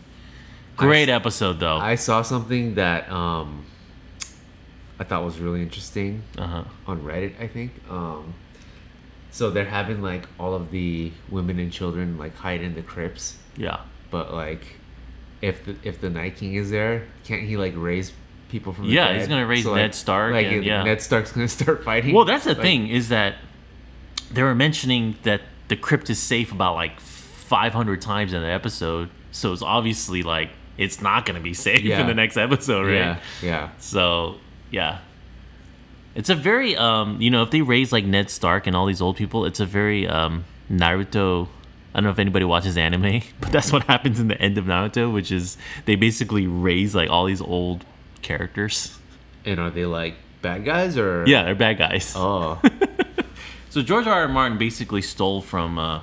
[0.76, 1.76] Great episode though.
[1.76, 3.64] I saw something that um
[4.99, 6.64] I thought was really interesting Uh huh.
[6.87, 7.41] on Reddit.
[7.41, 7.72] I think.
[7.91, 8.35] Um,
[9.30, 13.37] so they're having like all of the women and children like hide in the crypts,
[13.57, 13.80] Yeah.
[14.11, 14.76] but like
[15.41, 18.12] if the if the Night King is there, can't he like raise
[18.53, 19.16] people from the Yeah, dead?
[19.18, 20.84] he's gonna raise like- Ned Stark Like and- yeah.
[20.84, 22.14] Ned Stark's gonna start fighting.
[22.14, 23.34] Well, that's the Like, thing is that
[24.30, 29.09] they were mentioning that the crypt is safe about like 500 times in the episode,
[29.32, 32.00] so it's obviously like it's not gonna be safe Yeah.
[32.00, 32.94] in the next episode, right?
[32.94, 33.16] Yeah.
[33.42, 33.68] Yeah.
[33.78, 34.36] So
[34.70, 34.98] yeah,
[36.14, 39.00] it's a very um, you know, if they raise like Ned Stark and all these
[39.03, 41.48] old people, it's a very um Naruto.
[41.94, 44.64] I don't know if anybody watches anime, but that's what happens in the end of
[44.64, 47.84] Naruto, which is they basically raise like all these old
[48.23, 48.99] characters.
[49.45, 51.25] And are they like bad guys or?
[51.27, 52.12] Yeah, they're bad guys.
[52.16, 52.61] Oh.
[53.73, 54.12] So George R.
[54.12, 54.29] R.
[54.29, 56.03] Martin basically stole from uh,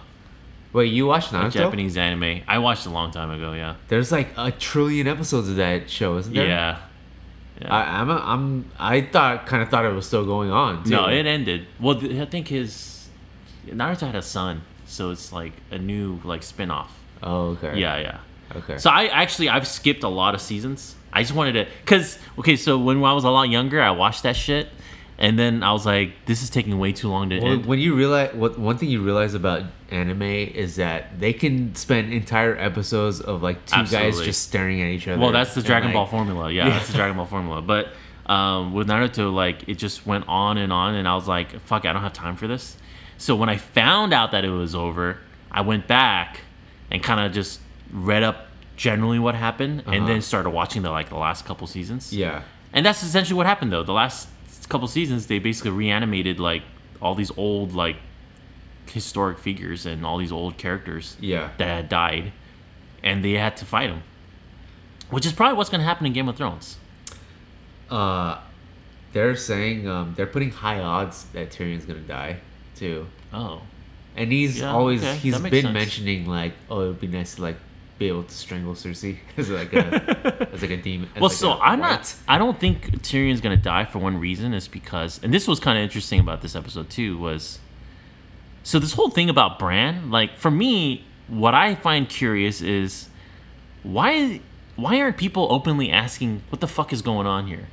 [0.74, 1.52] Wait, you watched a Naruto?
[1.52, 2.42] Japanese anime.
[2.48, 3.54] I watched a long time ago.
[3.54, 3.76] Yeah.
[3.90, 6.48] There's like a trillion episodes of that show, isn't there?
[6.48, 6.80] Yeah.
[7.62, 7.68] Yeah.
[7.76, 10.84] I, I'm, a, I'm, I thought, kind of thought it was still going on.
[10.84, 10.90] Too.
[10.90, 11.68] no, it ended.
[11.80, 13.08] Well, th- I think his
[13.68, 16.98] Naruto had a son, so it's like a new like spin-off.
[17.22, 17.78] Oh, okay.
[17.78, 18.20] Yeah, yeah.
[18.56, 18.80] Okay.
[18.80, 20.96] So I actually I've skipped a lot of seasons.
[21.14, 24.24] I just wanted to cuz okay, so when I was a lot younger, I watched
[24.24, 24.70] that shit
[25.18, 27.66] and then I was like this is taking way too long to Well, end.
[27.66, 32.14] when you realize what one thing you realize about anime is that they can spend
[32.14, 35.20] entire episodes of like two guys just staring at each other.
[35.20, 36.51] Well, that's the Dragon like- Ball formula.
[36.51, 37.62] Yeah, that's the Dragon Ball formula.
[37.62, 37.89] But
[38.28, 41.86] um, with Naruto, like it just went on and on, and I was like, "Fuck,
[41.88, 42.78] I don't have time for this."
[43.18, 45.18] So when I found out that it was over,
[45.51, 46.41] I went back
[46.91, 47.60] and kind of just
[47.91, 48.45] read up
[48.80, 50.08] generally what happened, and Uh-huh.
[50.08, 52.14] then started watching the like the last couple seasons.
[52.14, 52.44] Yeah.
[52.72, 53.84] And that's essentially what happened though.
[53.84, 54.30] The last
[54.70, 56.64] couple seasons, they basically reanimated like
[57.02, 57.98] all these old like
[58.86, 61.50] historic figures and all these old characters Yeah.
[61.58, 62.32] that had died,
[63.04, 64.02] and they had to fight them,
[65.10, 66.78] Which is probably what's going to happen in Game of Thrones.
[67.90, 68.38] Uh,
[69.14, 72.38] they're saying um, they're putting high odds that Tyrion's gonna die
[72.76, 73.62] too, Oh,
[74.16, 75.74] and he's Yeah, always okay, he's been sense.
[75.74, 77.58] mentioning like, oh, it would be nice to like
[78.00, 81.10] be able to strangle Cersei as like a as like a demon.
[81.16, 82.16] well, like so I'm not.
[82.28, 85.78] I don't think Tyrion's to die for one reason is because, and this was kind
[85.78, 87.60] of interesting about this episode too was.
[88.64, 93.08] So this whole thing about Bran, like for me, what I find curious is
[93.84, 94.41] why
[94.76, 97.68] why aren't people openly asking what the fuck is going on here?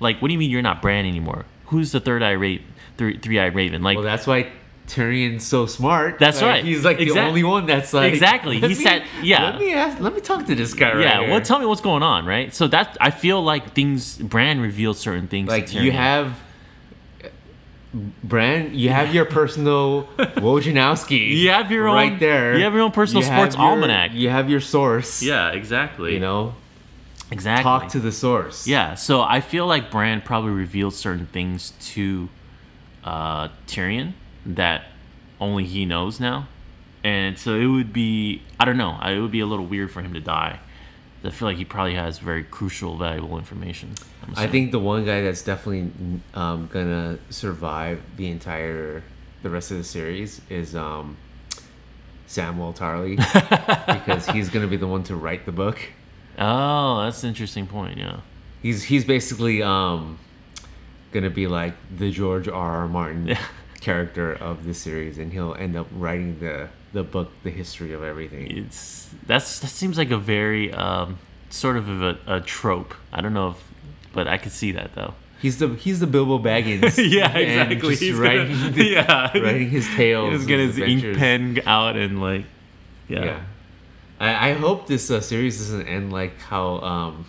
[0.00, 1.44] Like, what do you mean you're not Bran anymore?
[1.66, 2.56] Who's the third eye ra-
[2.96, 3.82] three three eyed raven?
[3.82, 4.50] Like, Well, that's why
[4.88, 6.18] Tyrion's so smart.
[6.18, 6.64] That's Like, right.
[6.64, 8.58] He's like Exact- the only one that's like Exactly.
[8.58, 9.50] He me- said- yeah.
[9.50, 10.00] Let me ask.
[10.00, 10.94] Let me talk to this guy.
[10.94, 12.54] Right yeah, here." well, tell me what's going on, right?
[12.54, 15.46] So that I feel like things Bran revealed certain things.
[15.48, 16.34] to like you have.
[18.22, 21.30] Bran, you have your personal Wojnarowski.
[21.36, 22.56] You have your right own- right there.
[22.58, 24.10] you have your own personal You sports your- almanac.
[24.12, 25.22] You have your source.
[25.22, 26.12] yeah, exactly.
[26.12, 26.54] You know,
[27.30, 27.62] exactly.
[27.62, 28.66] talk to the source.
[28.66, 32.28] Yeah, so I feel like Bran probably revealed certain things to
[33.04, 34.12] uh, Tyrion
[34.46, 34.84] that
[35.40, 36.48] only he knows now,
[37.04, 40.02] and so it would be I don't know, it would be a little weird for
[40.02, 40.60] him to die.
[41.24, 43.94] I feel like he probably has very crucial, valuable information.
[44.36, 45.90] I think the one guy that's definitely
[46.34, 49.02] um, gonna survive the entire
[49.42, 51.16] the rest of the series is um,
[52.28, 53.16] Samwell Tarly
[54.04, 55.80] because he's gonna be the one to write the book.
[56.38, 57.98] Oh, that's an interesting point.
[57.98, 58.20] Yeah.
[58.62, 60.18] He's he's basically um,
[61.12, 62.82] gonna be like the George R.
[62.82, 62.88] R.
[62.88, 63.40] Martin Yeah.
[63.80, 68.02] Character of the series, and he'll end up writing the the book, the history of
[68.02, 68.50] everything.
[68.56, 71.18] It's that's that seems like a very um,
[71.50, 72.94] sort of a, a trope.
[73.12, 73.64] I don't know if,
[74.12, 75.14] but I could see that though.
[75.40, 76.96] He's the he's the Bilbo Baggins.
[77.10, 77.94] yeah, exactly.
[77.94, 80.32] He's writing gonna, the- yeah, writing his tales.
[80.44, 82.44] He's his his ink pen out and like,
[83.08, 83.40] yeah, Yeah.
[84.20, 87.26] I, I hope this uh, series doesn't end like how um,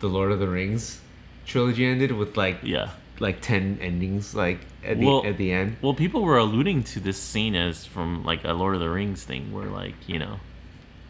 [0.00, 0.98] the Lord of the Rings
[1.44, 2.90] trilogy ended with like yeah.
[3.20, 5.76] Like ten endings like at the Well- at the end.
[5.82, 9.24] Well, people were alluding to this scene as from like a Lord of the Rings
[9.24, 10.40] thing, where like you know,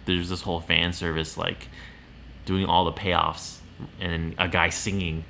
[0.07, 1.69] there's this whole fan service like
[2.47, 3.59] doing all the payoffs,
[4.01, 5.25] and a guy singing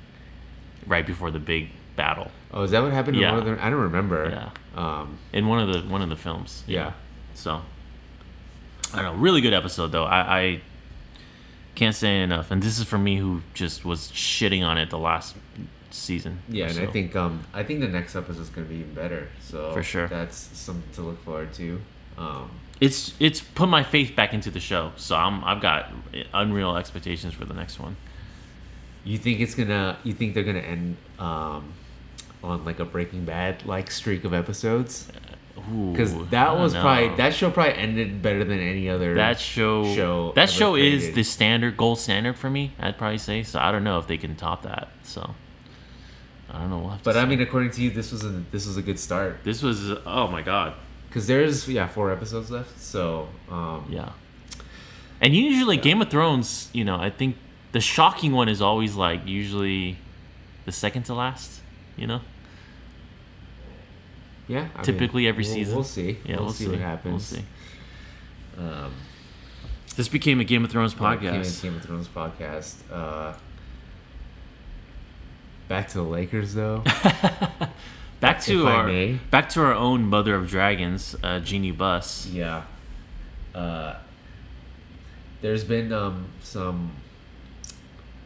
[0.87, 3.17] right before the big battle Oh, is that what happened?
[3.17, 3.31] in Yeah.
[3.31, 4.29] one of the, I don't remember.
[4.29, 4.49] Yeah.
[5.01, 5.17] Um.
[5.33, 6.63] in one of the one of the films.
[6.65, 6.93] Yeah.
[7.33, 7.61] So
[8.93, 9.21] I don't know.
[9.21, 10.05] Really good episode though.
[10.05, 10.61] I, I
[11.75, 12.49] can't say enough.
[12.51, 15.35] And this is for me who just was shitting on it the last
[15.91, 16.39] season.
[16.49, 19.29] Yeah, and I think um I think the next episode is gonna be even better.
[19.41, 20.07] So For sure.
[20.07, 21.81] that's something to look forward to.
[22.17, 22.51] Um.
[22.81, 24.91] it's it's put my faith back into the show.
[24.97, 25.91] So I'm I've got
[26.33, 27.95] unreal expectations for the next one.
[29.05, 29.97] You think it's gonna?
[30.03, 31.73] You think they're gonna end um,
[32.43, 35.07] on like a Breaking Bad like streak of episodes?
[35.55, 39.15] Because that was probably that show probably ended better than any other.
[39.15, 42.73] that show show that show is the standard gold standard for me.
[42.79, 43.43] I'd probably say.
[43.43, 44.89] So I don't know if they can top that.
[45.03, 45.35] So
[46.51, 46.79] I don't know.
[46.79, 49.39] We'll But I mean, according to you, this was a this was a good start
[49.43, 50.73] this was oh my god.
[51.07, 52.79] because there's yeah four episodes left.
[52.79, 54.11] So um, Yeah.
[55.21, 57.35] And usually Game of Thrones, you know, I think
[57.73, 59.97] the shocking one is always like usually
[60.65, 61.61] the second to last,
[61.97, 62.21] you know?
[64.47, 64.67] yeah.
[64.75, 65.75] I Typically every we'll- season.
[65.75, 66.17] We'll see.
[66.25, 67.11] Yeah, we'll, we'll, see, what happens.
[67.31, 67.45] We'll see.
[68.57, 68.93] Um,
[69.95, 71.61] This became a Game of Thrones yeah, Game, podcast.
[71.61, 72.75] Game of Thrones podcast.
[72.91, 73.33] Uh,
[75.69, 76.83] back to the Lakers though.
[78.19, 79.13] Back to our may.
[79.31, 82.27] back to our own mother of dragons, uh, Jeanie Buss.
[82.27, 82.63] Yeah.
[83.55, 83.95] Uh,
[85.41, 86.91] there's been um, some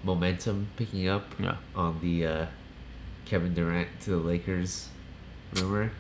[0.04, 1.58] momentum picking up Yeah.
[1.76, 2.46] on the uh,
[3.26, 4.90] Kevin Durant to the Lakers
[5.54, 5.92] rumor.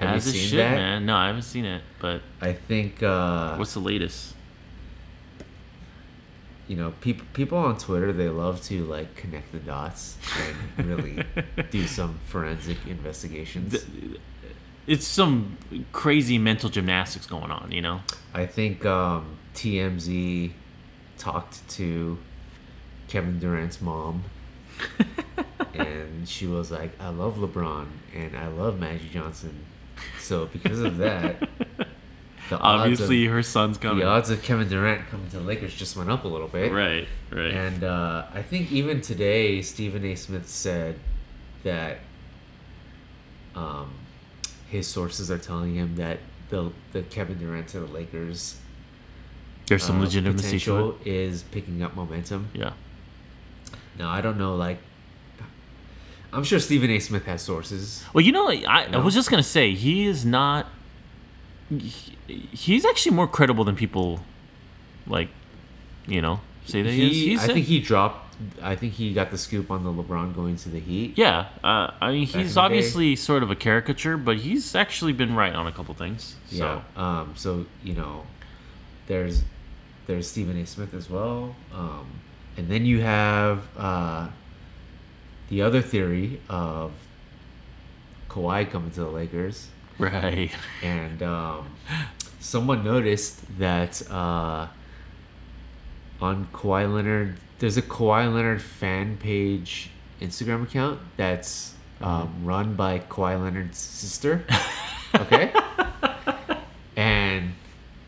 [0.00, 0.72] Have As you seen that?
[0.72, 1.06] man.
[1.06, 4.34] No, I haven't seen it, but I think uh, what's the latest?
[6.68, 10.16] You know people people on Twitter they love to like connect the dots
[10.76, 11.22] and really
[11.70, 13.84] do some forensic investigations.
[14.86, 15.56] It's some
[15.92, 18.02] crazy mental gymnastics going on, you know?
[18.32, 20.52] I think um, TMZ
[21.18, 22.18] talked to
[23.08, 24.22] Kevin Durant's mom,
[25.74, 29.64] and she was like, "I love LeBron and I love Magic Johnson."
[30.20, 31.48] So because of that,
[32.52, 33.98] Obviously, odds her son's of, coming.
[33.98, 36.72] the odds of Kevin Durant coming to the Lakers just went up a little bit.
[36.72, 37.52] Right, right.
[37.52, 40.14] And uh, I think even today, Stephen A.
[40.14, 40.98] Smith said
[41.64, 41.98] that
[43.54, 43.90] um,
[44.68, 46.18] his sources are telling him that
[46.50, 48.56] the the Kevin Durant to the Lakers
[49.66, 51.06] There's some uh, legitimacy to it.
[51.06, 52.48] is picking up momentum.
[52.52, 52.72] Yeah.
[53.98, 54.78] Now I don't know, like
[56.32, 56.98] I'm sure Stephen A.
[56.98, 58.04] Smith has sources.
[58.12, 60.66] Well, you know, I, I was just gonna say he is not.
[61.70, 62.16] He-
[62.52, 64.20] he's actually more credible than people,
[65.06, 65.28] like,
[66.06, 67.12] you know, say that he, is.
[67.12, 68.22] He, He's I a- think he dropped.
[68.62, 71.14] I think he got the scoop on the LeBron going to the Heat.
[71.16, 75.54] Yeah, uh, I mean, he's obviously sort of a caricature, but he's actually been right
[75.54, 76.36] on a couple things.
[76.50, 77.20] So Yeah.
[77.20, 77.32] Um.
[77.34, 78.26] So you know,
[79.06, 79.42] there's
[80.06, 80.66] there's Stephen A.
[80.66, 81.56] Smith as well.
[81.74, 82.06] Um.
[82.58, 84.28] And then you have uh,
[85.48, 86.92] the other theory of
[88.28, 89.68] Kawhi coming to the Lakers,
[89.98, 90.50] right,
[90.82, 91.70] and um,
[92.40, 94.68] someone noticed that uh,
[96.20, 99.90] on Kawhi Leonard, there's a Kawhi Leonard fan page
[100.20, 104.44] Instagram account that's um, run by Kawhi Leonard's sister.
[105.14, 105.50] Okay.
[106.94, 107.54] and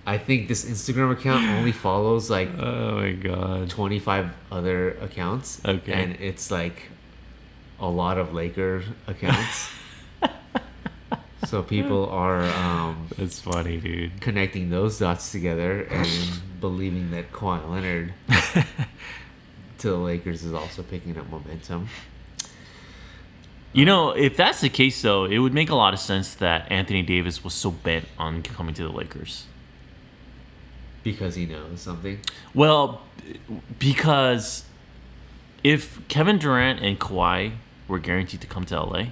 [0.05, 5.61] I think this Instagram account only follows like oh my god, 25 other accounts.
[5.64, 5.93] Okay.
[5.93, 6.91] And it's like
[7.80, 9.70] a lot of Laker accounts.
[11.49, 14.20] so people are um, that's funny, dude.
[14.20, 16.09] connecting those dots together and
[16.61, 18.12] believing that Kawhi Leonard
[19.78, 21.88] to the Lakers is also picking up momentum.
[23.72, 26.70] You know, if that's the case, though, it would make a lot of sense that
[26.70, 29.46] Anthony Davis was so bent on coming to the Lakers.
[31.03, 32.18] Because he knows something.
[32.53, 33.01] Well,
[33.78, 34.66] because
[35.64, 37.53] if Kevin Durant and Kawhi
[37.86, 39.05] were guaranteed to come to LA,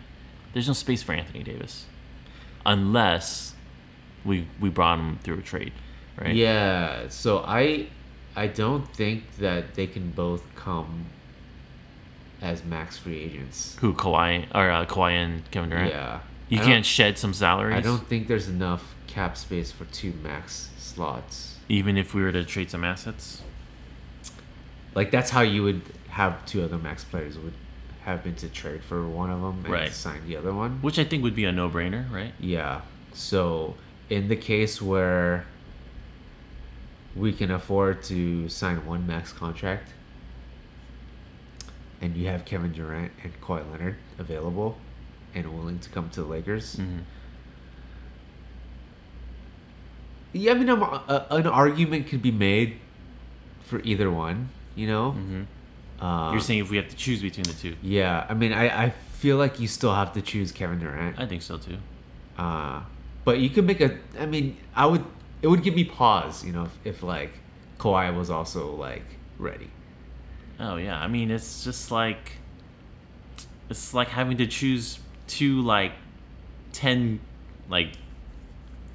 [0.52, 1.86] there's no space for Anthony Davis,
[2.66, 3.54] unless
[4.24, 5.72] we we brought him through a trade,
[6.20, 6.34] right?
[6.34, 7.88] Yeah, so I
[8.34, 11.06] I don't think that they can both come
[12.42, 13.76] as max free agents.
[13.80, 15.90] Who Kawhi or uh, Kawhi and Kevin Durant?
[15.90, 16.20] Yeah.
[16.48, 17.76] You I can't shed some salaries.
[17.76, 21.56] I don't think there's enough cap space for two max slots.
[21.68, 23.42] Even if we were to trade some assets.
[24.94, 27.52] Like that's how you would have two other max players would
[28.06, 29.92] have been to trade for one of them and Right.
[29.92, 30.78] sign the other one.
[30.80, 32.32] Which I think would be a no-brainer, right?
[32.38, 32.82] Yeah.
[33.12, 33.74] So
[34.08, 35.44] in the case where
[37.16, 39.92] we can afford to sign one max contract
[42.00, 44.78] and you have Kevin Durant and Kawhi Leonard available
[45.34, 46.76] and willing to come to the Lakers.
[46.76, 47.00] Mhm.
[50.32, 52.76] Yeah, I mean, I'm, uh, an argument could be made
[53.62, 54.50] for either one.
[54.76, 55.46] You know, Mhm.
[56.00, 57.76] Uh, You're saying if we have to choose between the two?
[57.82, 58.26] yeah.
[58.28, 61.18] I mean, I, I feel like you still have to choose Kevin Durant.
[61.18, 61.78] I think so too.
[62.38, 62.82] Uh,
[63.24, 63.96] but you could make a.
[64.18, 65.04] I mean, I would.
[65.42, 66.44] It would give me pause.
[66.44, 67.32] You know, if, if like
[67.78, 69.04] Kawhi was also like
[69.38, 69.70] ready.
[70.60, 72.32] Oh yeah, I mean it's just like
[73.68, 75.92] it's like having to choose two like
[76.72, 77.20] ten
[77.68, 77.88] like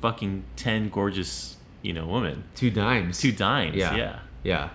[0.01, 3.19] fucking ten gorgeous you know women, Two dimes.
[3.19, 3.75] two dimes.
[3.75, 3.95] Yeah.
[3.95, 4.69] Yeah, Yeah.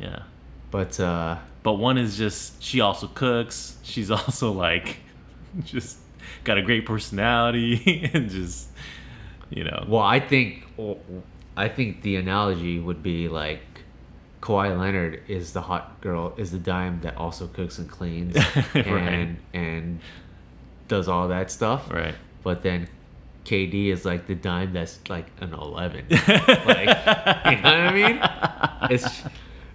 [0.00, 0.22] yeah.
[0.70, 1.38] But uh,
[1.68, 3.76] But one is just she also cooks.
[3.82, 5.00] She's also like
[5.66, 5.98] just
[6.44, 8.70] got a great personality and just
[9.50, 9.84] you know.
[9.86, 10.64] well, I think
[11.58, 13.60] I think the analogy would be like
[14.40, 18.34] Kawhi Leonard is the hot girl, is the dime that also cooks and cleans
[18.74, 18.86] Right.
[18.86, 20.00] and and
[20.88, 21.90] does all that stuff.
[21.92, 22.14] Right.
[22.42, 22.88] But then
[23.44, 26.06] KD is like the dime that's like an eleven.
[26.08, 28.90] like you know what I mean?
[28.90, 29.22] It's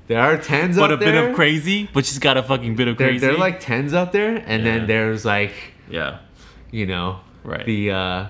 [0.08, 2.88] there are tens But out a bit of crazy, but she's got a fucking bit
[2.88, 3.20] of There, crazy.
[3.26, 4.72] there are like tens out there, and Yeah.
[4.78, 5.54] then there's like
[5.90, 6.20] yeah.
[6.72, 7.66] you know Right.
[7.66, 8.26] the uh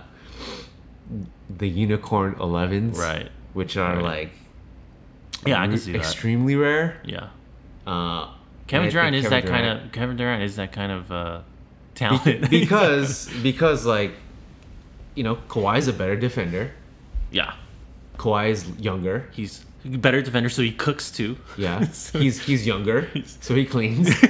[1.50, 3.30] the unicorn 11s Right.
[3.54, 4.04] which are Right.
[4.04, 4.30] like
[5.46, 5.98] Yeah, I can see that.
[6.00, 7.28] extremely rare Yeah.
[7.86, 8.30] uh
[8.68, 11.40] Kevin Durant is Kevin that kind of Kevin Durant is that kind of uh,
[11.96, 14.14] talent because because like
[15.16, 16.72] you know Kawhi's a better defender
[17.32, 17.54] yeah
[18.18, 21.38] Kawhi is younger he's better defender so he cooks too.
[21.58, 21.86] Yeah.
[21.92, 23.10] So- he's he's younger
[23.40, 24.10] so he cleans.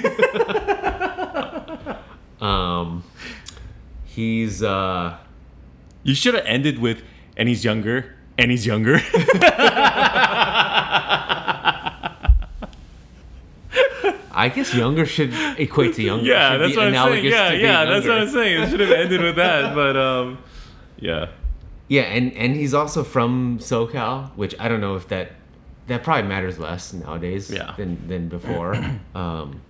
[2.41, 3.03] Um
[4.03, 5.15] he's uh
[6.03, 7.01] you should have ended with
[7.37, 8.99] and he's younger and he's younger.
[14.35, 17.25] I guess younger should equate to younger yeah that's what I'm saying.
[17.25, 18.17] yeah yeah that's what.
[18.17, 18.63] I'm saying.
[18.63, 20.39] It should have ended with that but um
[20.99, 21.27] yeah.
[21.89, 25.33] Yeah, and and he's also from SoCal, which I don't know if that
[25.87, 27.73] that probably matters less nowadays Yeah.
[27.77, 28.75] than than before.
[29.15, 29.61] um,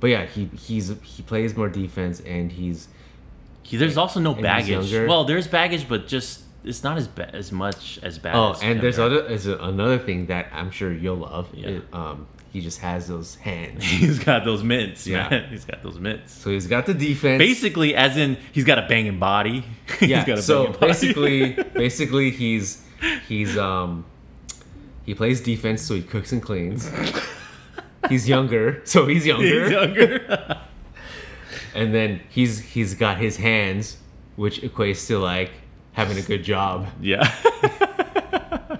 [0.00, 2.88] but yeah, he he's he plays more defense, and he's
[3.62, 7.50] he, there's also no baggage well there's baggage but just it's not as ba- as
[7.52, 11.16] much as bad oh, as and there's other there's another thing that I'm sure you'll
[11.16, 11.48] love.
[11.54, 11.68] Yeah.
[11.68, 15.28] It, um, he just has those hands, he's got those mints Yeah.
[15.28, 17.38] man he's got those mints so he's got the defense.
[17.38, 19.64] basically as in he's got a banging body
[20.00, 20.18] yeah.
[20.18, 20.78] he's got a so body.
[20.78, 22.82] basically, basically he's
[23.28, 24.04] he's um
[25.04, 26.90] he plays defense, so he cooks and cleans.
[28.08, 29.62] He's younger, so he's younger.
[29.62, 30.58] he's younger
[31.74, 33.96] and then he's he's got his hands,
[34.36, 35.52] which equates to like
[35.92, 36.86] having a good job.
[37.00, 37.22] yeah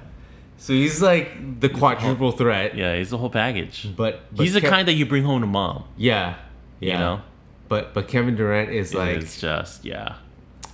[0.58, 2.74] So he's like the quadruple threat.
[2.74, 3.90] Yeah, he's the whole package.
[3.94, 5.84] But, but he's the Kev- kind that you bring home to mom.
[5.98, 6.36] Yeah,
[6.80, 6.92] yeah.
[6.92, 7.20] You know,
[7.68, 10.16] But but Kevin Durant is like it's just yeah,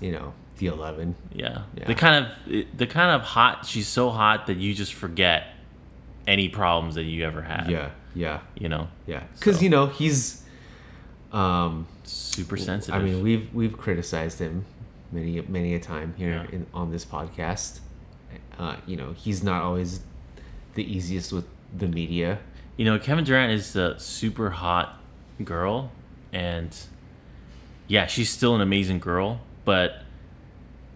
[0.01, 1.16] you know the eleven.
[1.34, 1.86] yeah, Yeah.
[1.88, 2.32] The kind of
[2.78, 3.66] the kind of hot.
[3.66, 5.48] She's so hot that you just forget
[6.28, 7.68] any problems that you ever had.
[7.68, 9.24] Yeah, yeah, you know, yeah.
[9.34, 9.62] Because So.
[9.62, 10.44] you know he's.
[11.32, 13.00] Um, super sensitive.
[13.00, 14.64] I mean, we've we've criticized him
[15.12, 16.56] many many a time here Yeah.
[16.56, 17.80] in, on this podcast.
[18.58, 20.00] Uh, you know, he's not always
[20.74, 21.46] the easiest with
[21.76, 22.38] the media.
[22.76, 24.98] you know, Kevin Durant is the super hot
[25.44, 25.92] girl,
[26.32, 26.76] and
[27.86, 29.40] yeah, she's still an amazing girl.
[29.64, 30.02] But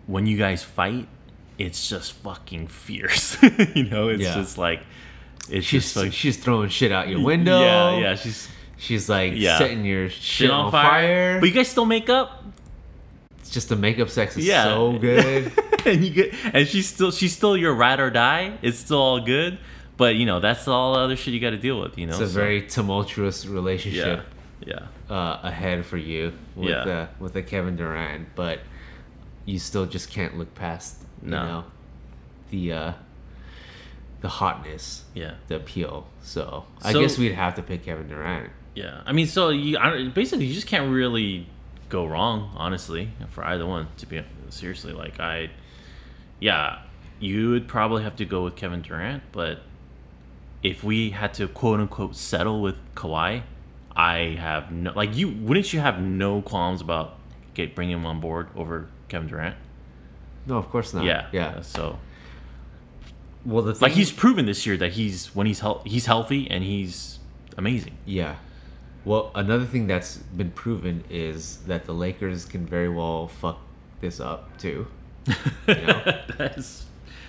[0.06, 1.08] when you guys fight,
[1.58, 3.36] it's just fucking fierce.
[3.74, 4.34] you know, it's Yeah.
[4.34, 4.80] just like
[5.48, 7.60] it's She's just like she's throwing shit out your window.
[7.60, 9.56] Yeah, yeah, she's She's like Yeah.
[9.58, 11.38] setting your shit, shit on, fire.
[11.40, 12.44] But you guys still make up,
[13.38, 14.64] it's just the makeup sex is Yeah.
[14.64, 15.52] so good.
[15.86, 18.58] and you get, and she's still she's still your ride or die.
[18.62, 19.58] It's still all good,
[19.96, 21.96] but you know that's all the other shit you got to deal with.
[21.96, 24.24] You know, it's a so- very tumultuous yeah, relationship
[24.66, 26.76] yeah, uh, ahead for you with Yeah.
[26.84, 28.58] uh, with a Kevin Durant, but
[29.44, 31.44] you still just can't look past you No.
[31.46, 31.64] know
[32.50, 32.92] the uh,
[34.20, 36.06] the hotness, yeah, the appeal.
[36.22, 38.50] So, I So- guess we'd have to pick Kevin Durant.
[38.74, 39.02] yeah.
[39.04, 41.46] I mean, so you I, don't- basically you just can't really
[41.90, 43.88] go wrong, honestly, for either one.
[43.98, 45.50] To be seriously, like I,
[46.40, 46.78] yeah,
[47.20, 49.60] you would probably have to go with Kevin Durant, but
[50.62, 53.42] if we had to quote unquote settle with Kawhi,
[53.94, 57.18] I have no like you wouldn't you have no qualms about
[57.52, 59.54] get bringing him on board over Kevin Durant?
[60.44, 61.04] No, of course not.
[61.04, 61.60] yeah, yeah.
[61.60, 62.00] So
[63.46, 66.50] Well, the thing, like he's proven this year that he's when he's health he's healthy
[66.50, 67.20] and he's
[67.56, 67.96] amazing.
[68.04, 68.34] Yeah.
[69.04, 73.60] Well, another thing that's been proven is that the Lakers can very well fuck
[74.00, 74.88] this up too.
[75.68, 76.20] You know?
[76.38, 76.86] That's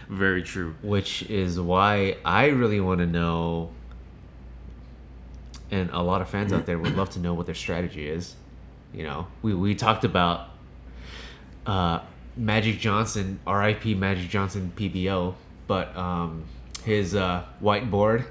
[0.09, 0.73] very true.
[0.81, 3.69] Which is why I really want to know
[5.69, 8.35] and a lot of fans out there would love to know what their strategy is.
[8.91, 10.54] You know, we we talked about
[11.65, 11.99] uh,
[12.37, 13.95] Magic Johnson, R.I.P.
[13.95, 15.35] Magic Johnson, PBO,
[15.67, 16.43] but um,
[16.83, 18.25] his uh, whiteboard.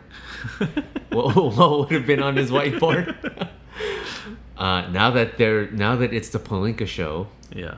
[1.10, 3.48] what, what would have been on his whiteboard?
[4.58, 7.76] uh, now that they're now that it's the Pelinka show, Yeah.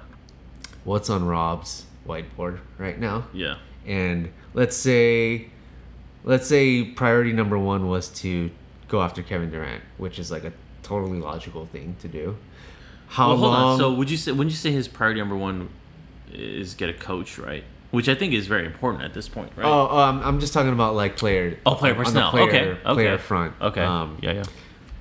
[0.85, 3.27] what's on Rob's whiteboard right now?
[3.33, 3.57] Yeah.
[3.87, 5.49] And let's say,
[6.25, 8.51] let's say priority number one was to
[8.89, 10.53] go after Kevin Durant, which is like a
[10.83, 12.37] totally logical thing to do.
[13.09, 13.63] How Well, hold long?
[13.73, 13.79] on.
[13.79, 15.69] So would you say would you say his priority number one
[16.33, 17.65] is get a coach, right?
[17.93, 19.65] Which I think is very important at this point, right?
[19.65, 21.59] Oh, oh, I'm, I'm just talking about like player.
[21.65, 22.31] Oh, player personnel.
[22.31, 22.71] player, okay.
[22.71, 22.95] Okay.
[22.95, 23.55] Player front.
[23.61, 23.81] Okay.
[23.83, 24.43] Um, yeah, yeah.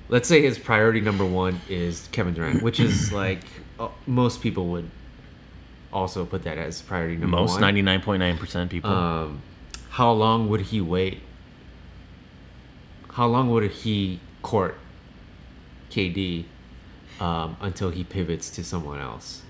[0.08, 3.40] Let's say his priority number one is Kevin Durant, which is like
[3.78, 4.88] uh, most people would
[5.92, 7.46] also put that as priority number one.
[7.46, 8.90] Most ninety nine point nine percent people.
[8.90, 9.42] Um,
[9.90, 11.20] how long would he wait?
[13.10, 14.76] How long would he court
[15.90, 16.44] KD
[17.20, 19.42] um, until he pivots to someone else?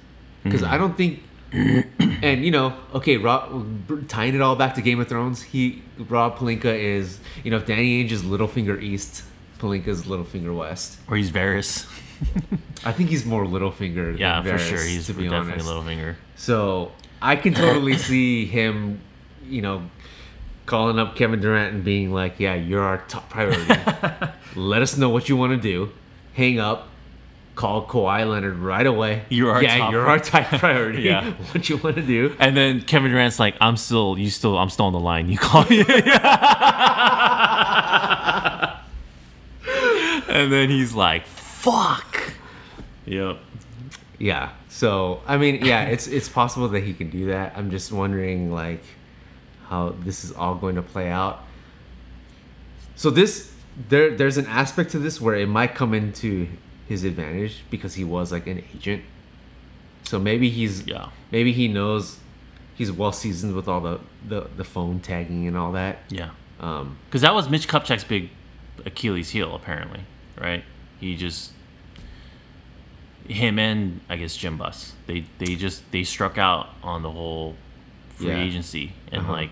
[0.45, 5.01] Because I don't think, and you know, okay, Rob, tying it all back to Game
[5.01, 9.25] of Thrones, he Rob Pelinka is, you know, if Danny Ainge is Littlefinger East,
[9.59, 10.99] Pelinka's Littlefinger West.
[11.09, 11.87] or he's Varys.
[12.85, 14.13] I think he's more Littlefinger.
[14.13, 14.83] than yeah, for sure.
[14.83, 15.67] He's to be definitely honest.
[15.69, 16.15] Littlefinger.
[16.37, 19.01] So I can totally see him,
[19.47, 19.83] you know,
[20.67, 23.75] calling up Kevin Durant and being like, "Yeah, you're our top priority.
[24.57, 25.93] Let us know what you want to do.
[26.35, 26.89] Hang up.
[27.57, 29.25] Call Kawhi Leonard right away.
[29.31, 31.03] You're our yeah, top you're our top priority.
[31.07, 31.31] Yeah.
[31.53, 32.37] what you want to do?
[32.39, 35.31] And then Kevin Durant's like, I'm still, you still, I'm still on the line.
[35.31, 35.79] You call me.
[40.29, 42.35] and then he's like, fuck.
[43.07, 43.39] Yep.
[44.19, 44.51] Yeah.
[44.69, 47.55] So I mean, yeah, it's it's possible that he can do that.
[47.57, 48.83] I'm just wondering like
[49.69, 51.43] how this is all going to play out.
[52.97, 53.51] So this
[53.89, 56.49] there there's an aspect to this where it might come into
[56.89, 59.03] his advantage because he was like an agent.
[60.05, 61.09] So maybe he's Yeah.
[61.33, 62.21] maybe he knows
[62.75, 65.99] he's well seasoned with all the the, the phone tagging and all that.
[66.11, 66.31] Yeah.
[66.61, 68.31] Um, Because that was Mitch Kupchak's big
[68.85, 70.01] Achilles heel, apparently,
[70.41, 70.65] right?
[71.01, 71.53] He just
[73.29, 74.93] him and I guess Jim Buss.
[75.07, 77.57] They they just they struck out on the whole
[78.15, 78.39] free Yeah.
[78.43, 79.33] agency and Uh-huh.
[79.33, 79.51] like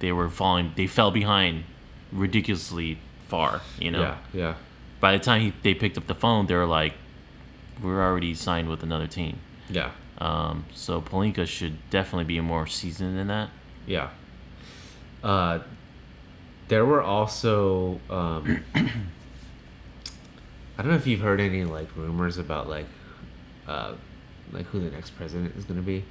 [0.00, 0.72] they were falling.
[0.76, 1.64] They fell behind
[2.12, 2.98] ridiculously
[3.28, 3.62] far.
[3.80, 4.00] You know.
[4.00, 4.54] yeah, yeah.
[5.00, 6.94] By the time he, they picked up the phone, they were like,
[7.82, 9.38] "We're already signed with another team."
[9.70, 9.92] Yeah.
[10.18, 13.50] Um, so Pelinka should definitely be more seasoned than that.
[13.86, 14.10] Yeah.
[15.22, 15.60] Uh,
[16.68, 22.86] there were also um, I don't know if you've heard any like rumors about like
[23.66, 23.94] uh,
[24.52, 26.04] like who the next president is going to be.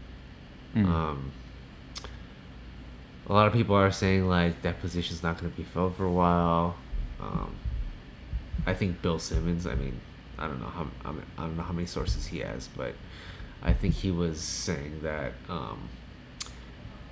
[0.76, 0.86] Mm.
[0.86, 1.32] Um,
[3.28, 6.06] a lot of people are saying like that position's not going to be filled for
[6.06, 6.76] a while.
[7.20, 7.56] Um,
[8.66, 9.66] I think Bill Simmons.
[9.68, 10.00] I mean,
[10.38, 12.94] I don't know how I, mean, I don't know how many sources he has, but
[13.64, 15.90] I think he was saying that um,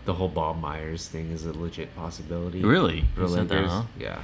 [0.05, 2.63] the whole Bob Myers thing is a legit possibility.
[2.63, 3.05] Really?
[3.15, 3.83] for He said that, huh?
[3.99, 4.21] Yeah,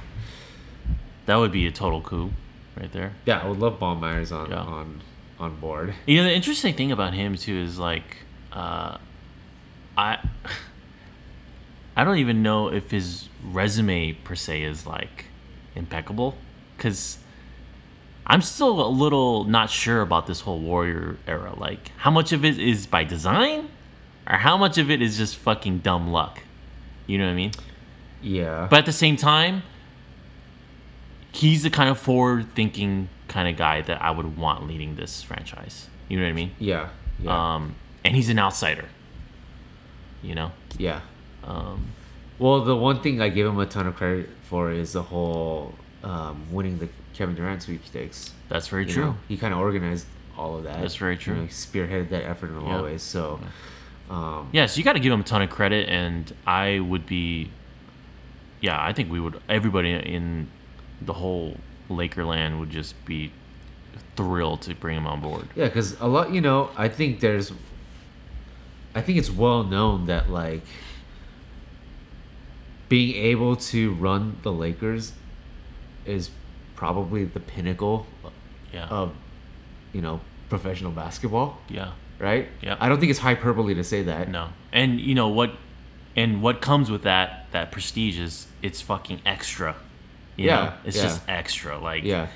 [1.26, 2.30] That would be a total coup,
[2.78, 3.14] right there.
[3.26, 3.40] yeah.
[3.40, 4.60] I would love Bob Myers on Yeah.
[4.62, 5.00] on
[5.40, 5.94] on board.
[6.06, 8.18] You know, the interesting thing about him too is like,
[8.52, 8.98] uh,
[9.98, 10.18] I,
[11.96, 15.24] I don't even know if his resume per se is like
[15.74, 16.36] impeccable,
[16.82, 17.18] because
[18.26, 21.54] I'm still a little not sure about this whole Warrior era.
[21.56, 23.68] Like, how much of it is by design,
[24.28, 26.40] or how much of it is just fucking dumb luck?
[27.06, 27.52] You know what I mean?
[28.20, 29.62] Yeah, But at the same time,
[31.32, 35.88] he's the kind of forward-thinking kind of guy that I would want leading this franchise.
[36.08, 36.52] You know what I mean?
[36.58, 36.88] yeah,
[37.20, 37.74] yeah, Um,
[38.04, 38.86] and he's an outsider.
[40.22, 40.52] You know.
[40.78, 41.00] yeah.
[41.44, 41.86] Um,
[42.38, 45.74] Well, the one thing I give him a ton of credit for is the whole
[46.02, 48.32] um, winning the Kevin Durant sweepstakes.
[48.48, 49.04] that's very You true.
[49.04, 50.80] know, he kind of organized all of that.
[50.80, 51.34] That's very You true.
[51.36, 53.02] know, he spearheaded that effort in a lot of ways.
[53.02, 53.38] So,
[54.10, 57.06] um, Yeah, so you got to give him a ton of credit, and I would
[57.06, 57.50] be.
[58.60, 59.40] Yeah, I think we would.
[59.48, 60.48] Everybody in
[61.00, 61.56] the whole
[61.90, 63.32] Lakerland would just be
[64.16, 65.48] thrilled to bring him on board.
[65.56, 67.52] yeah, because a lot, you know, I think there's,
[68.94, 70.62] I think it's well known that like
[72.88, 75.12] being able to run the Lakers
[76.06, 76.30] is
[76.76, 78.06] probably the pinnacle
[78.72, 78.86] Yeah.
[78.88, 79.12] of,
[79.92, 81.92] you know, professional basketball, yeah.
[82.18, 82.48] right?
[82.60, 82.76] Yeah.
[82.80, 84.28] I don't think it's hyperbole to say that.
[84.28, 84.48] No.
[84.72, 85.52] And you know what
[86.16, 89.76] and what comes with that that prestige is it's fucking extra.
[90.36, 90.72] You Yeah, know?
[90.84, 91.02] It's yeah.
[91.04, 91.78] just extra.
[91.78, 92.28] Like Yeah.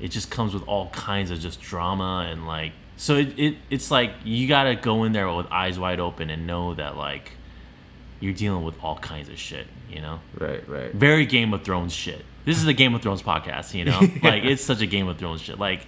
[0.00, 3.90] it just comes with all kinds of just drama and like so it, it it's
[3.90, 7.32] like you gotta go in there with eyes wide open and know that like
[8.20, 10.20] you're dealing with all kinds of shit, you know?
[10.38, 10.66] Right.
[10.68, 10.92] Right.
[10.94, 12.24] Very Game of Thrones shit.
[12.46, 14.00] This is the Game of Thrones podcast, you know?
[14.22, 15.58] Like it's such a Game of Thrones shit.
[15.58, 15.86] Like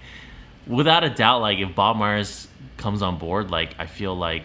[0.67, 2.47] without a doubt, like if Bob Myers
[2.77, 4.43] comes on board, like I feel like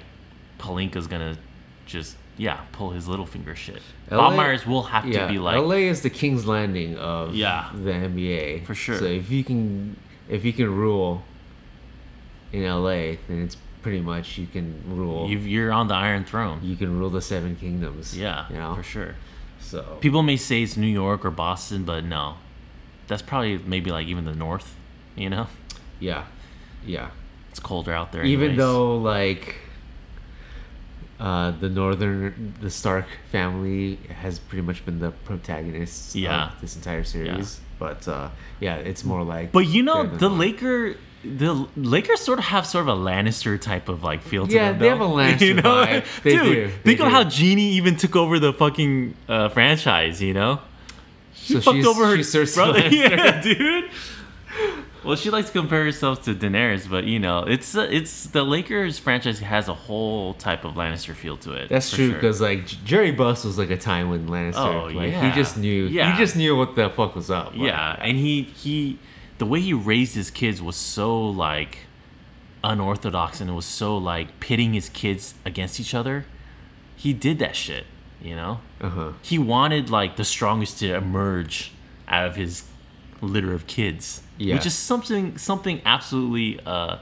[0.58, 1.36] Pelinka's gonna
[1.84, 3.82] just yeah, pull his little finger shit.
[4.08, 7.34] Bob LA Myers will have yeah, to be like LA is the King's Landing of
[7.34, 7.68] Yeah.
[7.74, 8.98] the NBA For sure.
[8.98, 9.96] So if you can
[10.28, 11.22] if you can rule
[12.52, 15.28] in LA, then it's pretty much you can rule.
[15.28, 16.60] you you're on the Iron Throne.
[16.62, 18.16] you can rule the Seven Kingdoms.
[18.16, 18.74] Yeah, you know.
[18.74, 19.14] for sure.
[19.64, 22.34] So People may say it's New York or Boston, but no.
[23.08, 24.76] That's probably maybe like even the north,
[25.16, 25.46] you know?
[26.00, 26.24] yeah,
[26.86, 27.10] yeah.
[27.50, 28.24] It's colder out there.
[28.24, 29.56] Even though like
[31.20, 36.52] uh, the northern the Stark family has pretty much been the protagonists Yeah.
[36.52, 37.60] of this entire series.
[37.60, 37.64] Yeah.
[37.78, 42.44] But uh, yeah, it's more like But you know, the Laker the Lakers sort of
[42.46, 44.78] have sort of a Lannister type of like feel to Yeah, them.
[44.80, 46.04] they have a Lannister vibe.
[46.22, 46.66] They Dude, do.
[46.66, 50.60] They think of how Jeanie even took over the fucking uh, franchise, you know?
[51.34, 52.80] She So fucked she's- over her she's brother.
[52.82, 53.10] Lannister.
[53.16, 53.90] Yeah, dude.
[55.04, 58.42] Well, she likes to compare herself to Daenerys, but you know, it's uh, it's the
[58.42, 61.68] Lakers franchise has a whole type of Lannister feel to it.
[61.68, 62.14] That's true sure.
[62.14, 65.28] because like Jerry Buss was like a time when Lannister, Oh, like yeah.
[65.28, 66.10] he just knew, Yeah.
[66.10, 67.48] he just knew what the fuck was up.
[67.52, 68.98] like, Yeah, and he he
[69.38, 71.78] the way he raised his kids was so like
[72.62, 76.26] unorthodox and it was so like pitting his kids against each other.
[76.96, 77.84] He did that shit,
[78.22, 78.60] you know?
[78.80, 79.12] uh-huh.
[79.22, 81.72] He wanted like the strongest to emerge
[82.08, 82.64] out of his
[83.20, 84.22] litter of kids.
[84.38, 84.54] Yeah.
[84.54, 86.98] Which is something something absolutely uh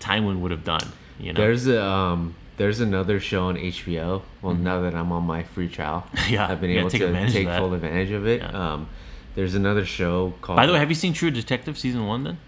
[0.00, 0.86] Tywin would have done,
[1.18, 1.40] you know.
[1.40, 4.22] There's a um, there's another show on HBO.
[4.42, 6.32] Well, now that I'm on my free trial, Mm-hmm.
[6.34, 8.40] Yeah, I've been able to take full advantage of it.
[8.40, 8.72] Yeah.
[8.72, 8.88] Um,
[9.34, 10.56] there's another show called.
[10.56, 12.38] By the way, have you seen True Detective season 1 then?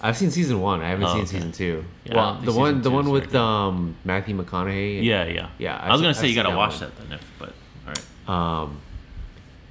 [0.00, 0.82] I've seen season one.
[0.82, 1.26] I haven't Oh, seen okay.
[1.30, 1.82] season two.
[2.04, 5.02] Yeah, well, the one the one with um Matthew McConaughey.
[5.02, 5.48] Yeah, yeah.
[5.56, 6.80] Yeah, I was I've going se- to say I've you got to that watch one.
[6.80, 7.54] that then if but
[7.86, 7.94] all
[8.28, 8.62] right.
[8.62, 8.80] Um,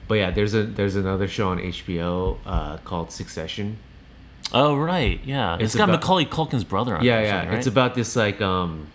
[0.08, 3.78] but yeah, there's a there's another show on HBO uh, called Succession.
[4.52, 5.56] Oh right, yeah.
[5.56, 7.24] It's it's got about- Macaulay Culkin's brother on Yeah, it.
[7.26, 7.42] yeah.
[7.42, 8.88] something, It's about this like um,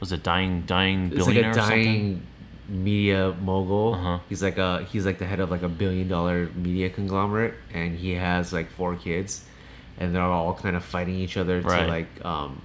[0.00, 1.84] was it dying dying it's like billionaire a or something?
[1.84, 2.22] dying
[2.68, 3.94] media mogul.
[3.94, 4.18] Uh-huh.
[4.28, 7.96] He's like a he's like the head of like a billion dollar media conglomerate, and
[7.98, 9.44] he has like four kids,
[9.98, 11.82] and they're all kind of fighting each other Right.
[11.82, 12.62] to like um,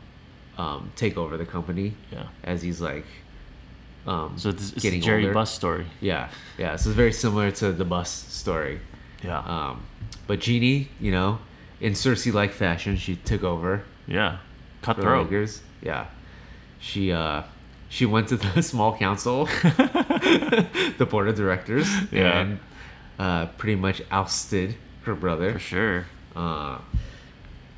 [0.58, 2.28] um, take over the company Yeah.
[2.43, 3.06] as he's like
[4.06, 5.34] um, So it's, it's getting Jerry older.
[5.34, 5.86] Buss story.
[6.00, 6.76] Yeah, yeah.
[6.78, 8.80] So it's very similar to the Buss story.
[9.24, 9.39] Yeah.
[9.39, 9.84] Um,
[10.28, 11.39] but Jeanie, you know,
[11.82, 14.38] in Cersei-like fashion, she took over yeah.
[14.82, 15.30] Cutthroat.
[15.82, 16.06] Yeah,
[16.80, 17.43] she uh,
[17.89, 19.45] she went to the small council,
[20.97, 22.39] the board of directors, Yeah.
[22.39, 22.59] and
[23.19, 25.53] uh, pretty much ousted her brother.
[25.53, 26.05] For sure.
[26.35, 26.79] Uh,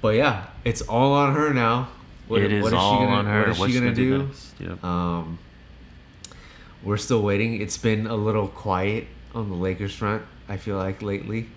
[0.01, 1.89] but yeah, it's all on her now.
[2.27, 3.39] What, it is what all she gonna, on her.
[3.41, 4.29] What is What's she gonna do?
[4.59, 4.83] Yep.
[4.83, 5.39] Um,
[6.83, 7.61] we're still waiting.
[7.61, 10.23] It's been a little quiet on the Lakers front.
[10.47, 11.47] I feel like lately.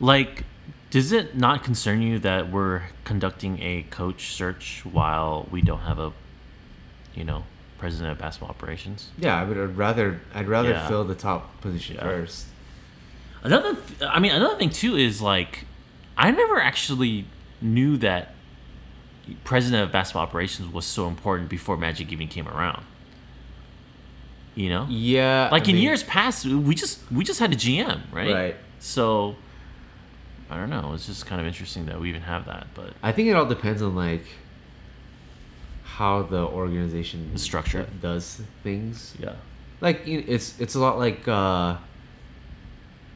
[0.00, 0.44] Like,
[0.90, 5.98] does it not concern you that we're conducting a coach search while we don't have
[5.98, 6.12] a,
[7.14, 7.44] you know,
[7.78, 9.10] president of basketball operations?
[9.18, 10.88] Yeah, I would I'd rather I'd rather Yeah.
[10.88, 12.02] fill the top position Yeah.
[12.02, 12.46] first.
[13.42, 15.64] Another, th- I mean, another thing too is like,
[16.16, 17.24] I never actually
[17.60, 18.34] knew that
[19.44, 22.84] president of basketball operations was so important before Magic even came around.
[24.54, 27.56] You know, Yeah, like I in mean, years past, we just we just had a
[27.56, 28.34] GM, right?
[28.34, 28.56] Right.
[28.80, 29.36] So,
[30.50, 30.94] I don't know.
[30.94, 33.46] It's just kind of interesting that we even have that, but I think it all
[33.46, 34.24] depends on like
[35.98, 37.82] how the organization The structure.
[37.82, 39.14] do- does things.
[39.18, 39.34] yeah,
[39.80, 41.76] Like it's it's a lot like uh,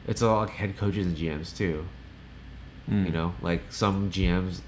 [0.06, 1.84] it's a lot like head coaches and GMs too.
[2.90, 3.06] Mm.
[3.06, 4.60] You know, like some GMs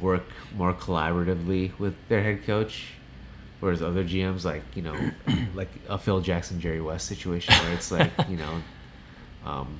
[0.00, 0.24] work
[0.56, 2.74] more collaboratively with their head coach,
[3.60, 4.96] whereas other GMs like you know,
[5.54, 8.54] like a Phil Jackson Jerry West situation where it's like you know,
[9.46, 9.78] um,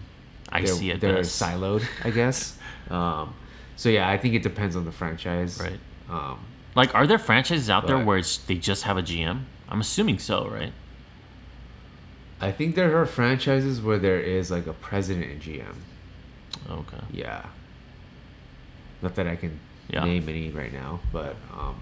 [0.48, 1.40] I they're, see it they're best.
[1.40, 2.56] siloed, I guess.
[2.90, 3.34] Um,
[3.76, 5.60] so yeah, I think it depends on the franchise.
[5.60, 5.78] Right.
[6.10, 6.40] Um,
[6.80, 9.42] Like, are there franchises out there where it's, they just have a GM?
[9.68, 10.72] I'm assuming so, right?
[12.40, 15.74] I think there are franchises where there is like a president and GM.
[16.70, 17.04] Okay.
[17.12, 17.44] Yeah.
[19.02, 20.04] Not that I can Yeah.
[20.04, 21.78] name any right now, but um,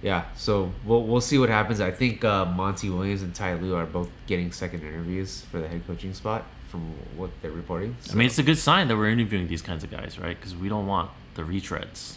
[0.00, 0.26] yeah.
[0.36, 1.80] So we'll we'll see what happens.
[1.80, 5.66] I think uh, Monty Williams and Ty Lue are both getting second interviews for the
[5.66, 6.82] head coaching spot from
[7.16, 7.96] what they're reporting.
[8.12, 10.38] I mean, it's a good sign that we're interviewing these kinds of guys, right?
[10.38, 12.14] Because we don't want the retreads.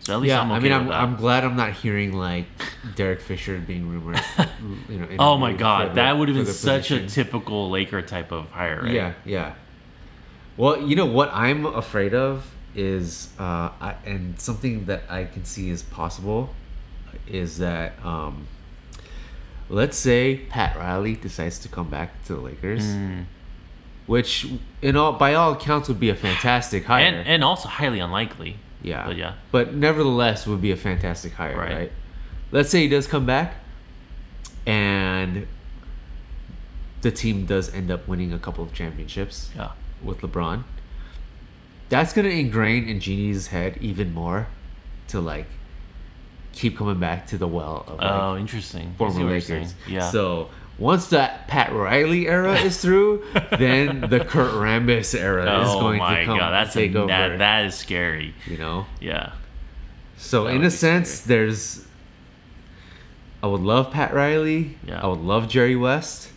[0.00, 0.90] So at least yeah, I'm okay I mean, I'm.
[0.92, 2.46] I'm glad I'm not hearing like
[2.96, 4.18] Derek Fisher being rumored.
[4.88, 8.32] you know, oh my god, the- that would have been such a typical Laker type
[8.32, 8.92] of hire, right?
[8.92, 9.54] Yeah, yeah.
[10.56, 15.44] Well, you know what I'm afraid of is, uh, I, and something that I can
[15.44, 16.50] see is possible,
[17.26, 18.46] is that, um,
[19.68, 22.84] let's say Pat Riley decides to come back to the Lakers.
[22.84, 23.24] Mm,
[24.06, 24.46] which
[24.82, 27.04] in all by all accounts would be a fantastic hire.
[27.04, 28.56] and and also highly unlikely.
[28.82, 29.34] Yeah, but yeah.
[29.52, 31.72] but nevertheless would be a fantastic hire, Right.
[31.74, 31.92] right?
[32.52, 33.54] Let's say he does come back,
[34.66, 35.46] and
[37.02, 39.70] the team does end up winning a couple of championships Yeah.
[40.02, 40.64] with LeBron.
[41.88, 44.46] That's gonna ingrain in Jeanie's head even more,
[45.08, 45.46] to like
[46.52, 48.94] keep coming back to the well of like, Oh, interesting.
[48.98, 49.74] Former Lakers.
[49.88, 50.10] Yeah.
[50.10, 50.50] So
[50.80, 53.24] once that Pat Riley era is through,
[53.58, 56.30] then the Kurt Rambis era is oh going to come.
[56.30, 57.06] Oh my god, that's take a, over.
[57.08, 58.34] that, that is scary.
[58.46, 58.86] you know.
[59.00, 59.32] Yeah.
[60.16, 61.86] So That in a sense, there's.
[63.42, 64.76] I would love Pat Riley.
[64.86, 65.00] Yeah.
[65.02, 66.30] I would love Jerry West.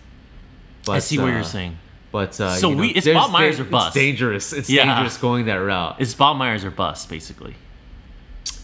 [0.85, 1.77] But, I see what uh, you're saying.
[2.11, 3.87] But uh, So you know, we- it's Bob Myers da- or bust.
[3.87, 4.53] It's dangerous.
[4.53, 4.85] It's Yeah.
[4.85, 5.95] dangerous going that route.
[5.99, 7.55] It's Bob Myers or bust, basically.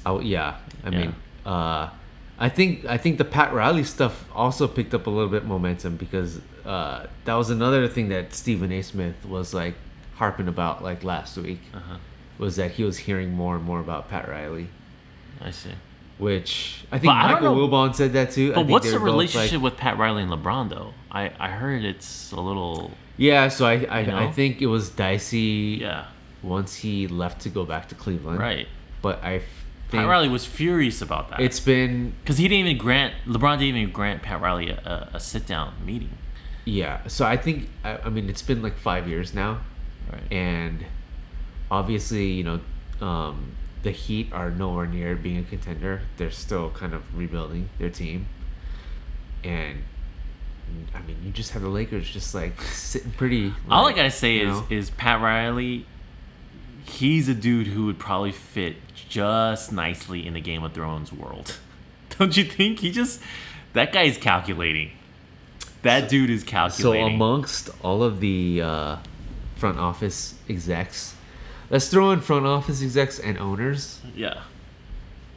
[0.06, 0.98] Oh yeah, I Yeah.
[1.00, 1.16] mean,
[1.46, 1.90] uh,
[2.42, 5.98] I think I think the Pat Riley stuff also picked up a little bit momentum
[5.98, 8.82] because uh, that was another thing that Stephen A.
[8.82, 9.76] Smith was like
[10.16, 11.98] harping about like last week Uh-huh.
[12.38, 14.68] was that he was hearing more and more about Pat Riley,
[15.42, 15.72] I see.
[16.18, 18.52] which I think But Michael know- Wilbon said that too.
[18.52, 20.94] I But think what's the both, like- relationship with Pat Riley and LeBron, though?
[21.12, 22.92] I, I heard it's a little.
[23.18, 26.06] yeah, so I I, You I think it was dicey Yeah.
[26.44, 28.68] once he left to go back to Cleveland, Right.
[29.02, 29.42] But I
[29.98, 31.40] Pat Riley was furious about that.
[31.40, 33.14] it's been Because he didn't even grant.
[33.26, 36.12] LeBron didn't even grant Pat Riley a, a, sit down meeting.
[36.66, 37.08] yeah.
[37.08, 39.62] So I think I, I mean it's been like five years now.
[40.12, 40.32] Right.
[40.32, 40.86] and
[41.70, 42.60] obviously you know
[43.00, 43.52] um,
[43.84, 48.26] the heat are nowhere near being a contender they're still kind of rebuilding their team
[49.44, 49.84] and
[50.96, 54.38] i mean you just have the lakers just like sitting pretty All I gotta say
[54.38, 54.66] is know?
[54.72, 55.86] is Pat Riley.
[56.86, 58.78] He's a dude who would probably fit
[59.10, 61.58] just nicely in the Game of Thrones world.
[62.18, 62.80] Don't you think?
[62.80, 63.22] He just
[63.74, 64.92] that guy is calculating.
[65.82, 67.08] That dude is calculating.
[67.08, 68.96] so amongst all of the uh,
[69.56, 71.16] front office execs
[71.70, 74.42] let's throw in front office execs and owners yeah,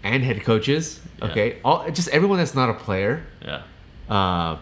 [0.03, 1.25] and head coaches Yeah.
[1.27, 3.63] okay all just everyone that's not a player yeah.
[4.09, 4.57] uh,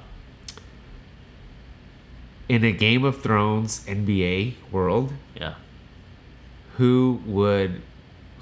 [2.49, 5.55] in a Game of Thrones NBA world, Yeah.
[6.77, 7.81] who would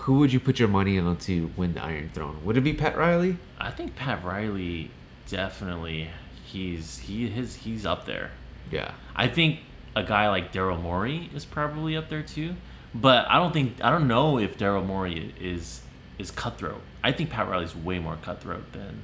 [0.09, 2.43] who would you put your money on to win the Iron Throne?
[2.43, 3.37] Would it be Pat Riley?
[3.59, 4.91] I think Pat Riley
[5.29, 6.09] definitely
[6.47, 8.31] he's he his he's up there.
[8.71, 8.93] Yeah.
[9.15, 9.59] I think
[9.95, 12.55] a guy like Daryl Morey is probably up there too.
[12.95, 15.83] But I don't think I don't know if Daryl Morey is
[16.19, 16.81] is cutthroat.
[17.05, 19.03] I think Pat Riley's way more cutthroat than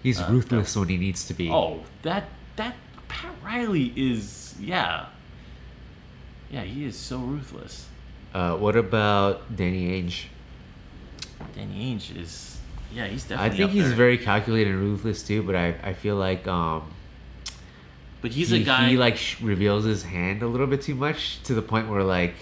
[0.00, 1.50] He's Uh, ruthless when he needs to be.
[1.50, 2.76] Oh, that that
[3.08, 5.06] Pat Riley is yeah.
[6.52, 7.88] Yeah, he is so ruthless.
[8.34, 10.24] Uh, what about Danny Ainge?
[11.54, 12.58] Danny Ainge is
[12.94, 13.54] yeah, he's definitely.
[13.54, 13.96] I think he's there.
[13.96, 16.90] very calculated and ruthless too, but I, I feel like um
[18.20, 20.94] But he's he, a guy he like sh- reveals his hand a little bit too
[20.94, 22.34] much to the point where like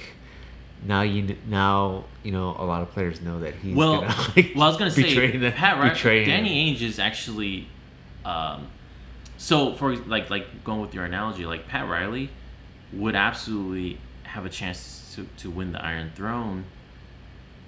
[0.85, 4.53] now you now you know a lot of players know that he's well, gonna, like,
[4.55, 6.25] well, I was gonna say them- Pat Riley.
[6.25, 7.69] Danny Ainge is actually,
[8.25, 8.67] um,
[9.39, 12.31] so for like like going with your analogy, like Pat Riley
[12.93, 16.65] would absolutely have a chance to, to win the Iron Throne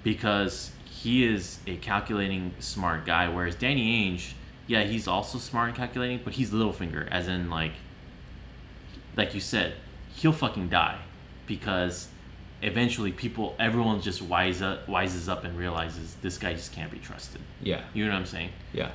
[0.03, 4.33] because he is a calculating smart guy, whereas Danny Ainge,
[4.67, 7.73] yeah, he's also smart and calculating, but he's Littlefinger, as in like,
[9.15, 9.73] like you said,
[10.15, 10.99] he'll fucking die
[11.45, 12.07] because
[12.61, 16.99] eventually people, everyone just wise up, wises up and realizes this guy just can't be
[16.99, 17.41] trusted.
[17.61, 18.49] Yeah, You know what I'm saying?
[18.71, 18.91] yeah,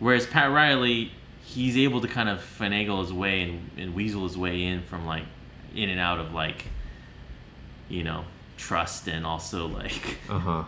[0.00, 1.12] Whereas Pat Riley,
[1.44, 5.06] he's able to kind of finagle his way and, and weasel his way in from
[5.06, 5.24] like
[5.74, 6.64] in and out of like,
[7.88, 8.24] you know,
[8.56, 10.64] trust and also like uh huh,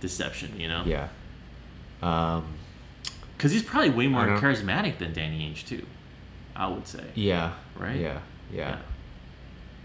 [0.00, 0.58] deception.
[0.58, 0.82] You know?
[0.86, 1.08] yeah.
[2.02, 2.44] Um,
[3.36, 5.86] Because he's probably way more charismatic than Danny Ainge too.
[6.56, 7.04] I would say.
[7.14, 7.96] yeah, Right?
[7.96, 8.20] Yeah,
[8.52, 8.68] yeah.
[8.68, 8.78] Yeah.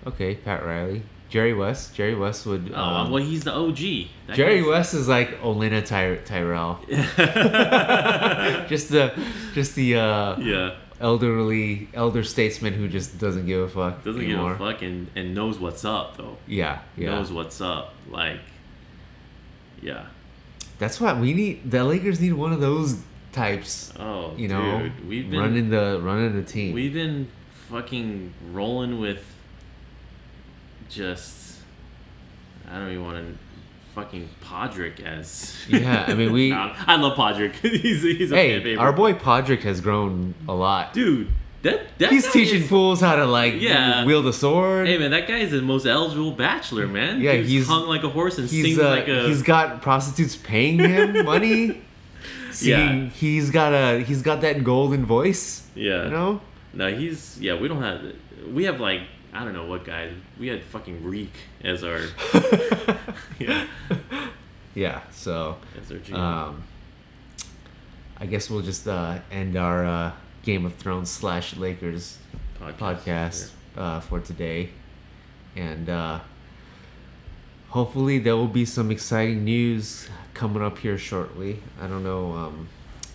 [0.07, 1.95] Okay, Pat Riley, Jerry West.
[1.95, 2.71] Jerry West would.
[2.75, 3.77] Oh um, well, he's the OG.
[4.27, 6.79] That Jerry guy's- West is like Olenna Ty- Tyrell.
[8.69, 9.13] just the,
[9.53, 10.75] just the uh, yeah.
[10.99, 14.53] Elderly elder statesman who just doesn't give a fuck Doesn't anymore.
[14.53, 16.37] give a fuck and, and knows what's up though.
[16.47, 17.11] Yeah, yeah.
[17.11, 17.93] Knows what's up.
[18.09, 18.39] Like,
[19.81, 20.05] yeah.
[20.79, 22.97] That's why we need the Lakers need one of those
[23.31, 23.93] types.
[23.99, 26.73] Oh, You know, dude, we've been running the running the team.
[26.73, 27.27] We've been
[27.69, 29.25] fucking rolling with
[30.89, 31.59] just
[32.69, 33.37] I don't even want to
[33.95, 37.53] fucking Podrick as Yeah, I mean, we- I love Podrick.
[37.61, 38.77] he's he's a fan hey, favorite.
[38.77, 40.93] our boy Podrick has grown a lot.
[40.93, 41.29] dude.
[41.63, 44.05] That, that He's teaching is- fools how to like Yeah.
[44.05, 44.85] wield a sword.
[44.87, 47.19] Hey man, that guy is the most eligible bachelor, man.
[47.21, 49.23] Yeah, Dude's he's- hung like a horse and he's sings uh, like a.
[49.27, 51.81] he's got prostitutes paying him money.
[52.51, 53.09] Singing, Yeah.
[53.09, 55.67] he's got a he's got that golden voice.
[55.73, 56.03] yeah.
[56.05, 56.41] You know.
[56.73, 57.59] No, he's yeah.
[57.59, 58.01] We don't have.
[58.53, 59.01] We have like
[59.35, 60.11] I don't know what guy.
[60.39, 61.99] We had fucking Reek as our
[63.39, 63.67] yeah
[64.73, 65.01] Yeah.
[65.11, 66.15] So as our GM.
[66.15, 66.63] um,
[68.17, 70.11] I guess we'll just uh, end our uh,
[70.43, 72.17] Game of Thrones slash Lakers
[72.79, 74.69] podcast uh, for today,
[75.55, 76.19] and uh,
[77.69, 81.59] hopefully there will be some exciting news coming up here shortly.
[81.81, 82.69] I don't know um,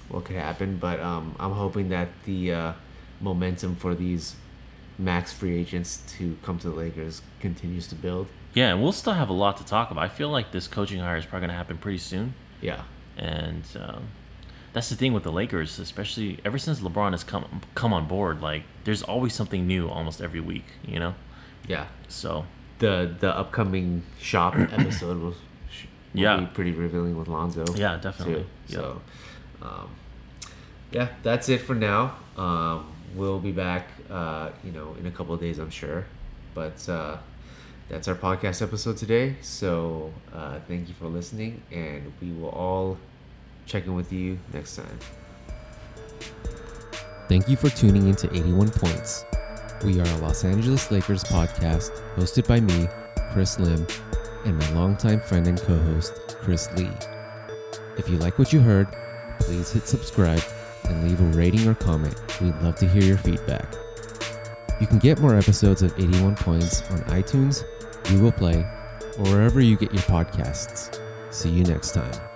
[0.08, 2.72] what could happen, but um, I'm hoping that the uh,
[3.20, 4.34] momentum for these
[5.00, 8.26] max free agents to come to the Lakers continues to build.
[8.54, 10.04] Yeah, and we'll still have a lot to talk about.
[10.04, 12.34] I feel like this coaching hire is probably going to happen pretty soon.
[12.60, 12.82] Yeah,
[13.16, 14.04] and um,
[14.72, 18.40] that's the thing with the Lakers, especially ever since LeBron has come come on board.
[18.42, 21.14] Like, there's always something new almost every week, you know.
[21.66, 21.86] yeah.
[22.08, 22.44] So
[22.80, 25.34] The the upcoming shop episode will,
[26.12, 26.36] Yeah.
[26.40, 27.64] be pretty revealing with Lonzo.
[27.76, 28.42] yeah, definitely.
[28.42, 28.74] too.
[28.74, 28.80] Yep.
[28.80, 29.00] So,
[29.62, 29.88] um,
[30.90, 32.16] yeah, that's it for now.
[32.36, 36.04] Um, we'll be back, uh, you know, in a couple of days, I'm sure.
[36.54, 37.16] But uh,
[37.88, 39.36] that's our podcast episode today.
[39.42, 42.98] So uh, thank you for listening, and we will all
[43.66, 44.98] check in with you next time.
[47.28, 49.24] Thank you for tuning in to 81 Points.
[49.84, 52.88] We are a Los Angeles Lakers podcast hosted by me,
[53.32, 53.86] Chris Lim,
[54.44, 56.12] and my longtime friend and co host,
[56.42, 56.90] Chris Lee.
[57.96, 58.88] If you like what you heard,
[59.38, 60.42] please hit subscribe
[60.90, 62.14] and leave a rating or comment.
[62.40, 63.74] We'd love to hear your feedback.
[64.80, 67.64] You can get more episodes of 81 Points on iTunes,
[68.04, 68.66] Google Play,
[69.18, 70.98] or wherever you get your podcasts.
[71.30, 72.29] See you next time.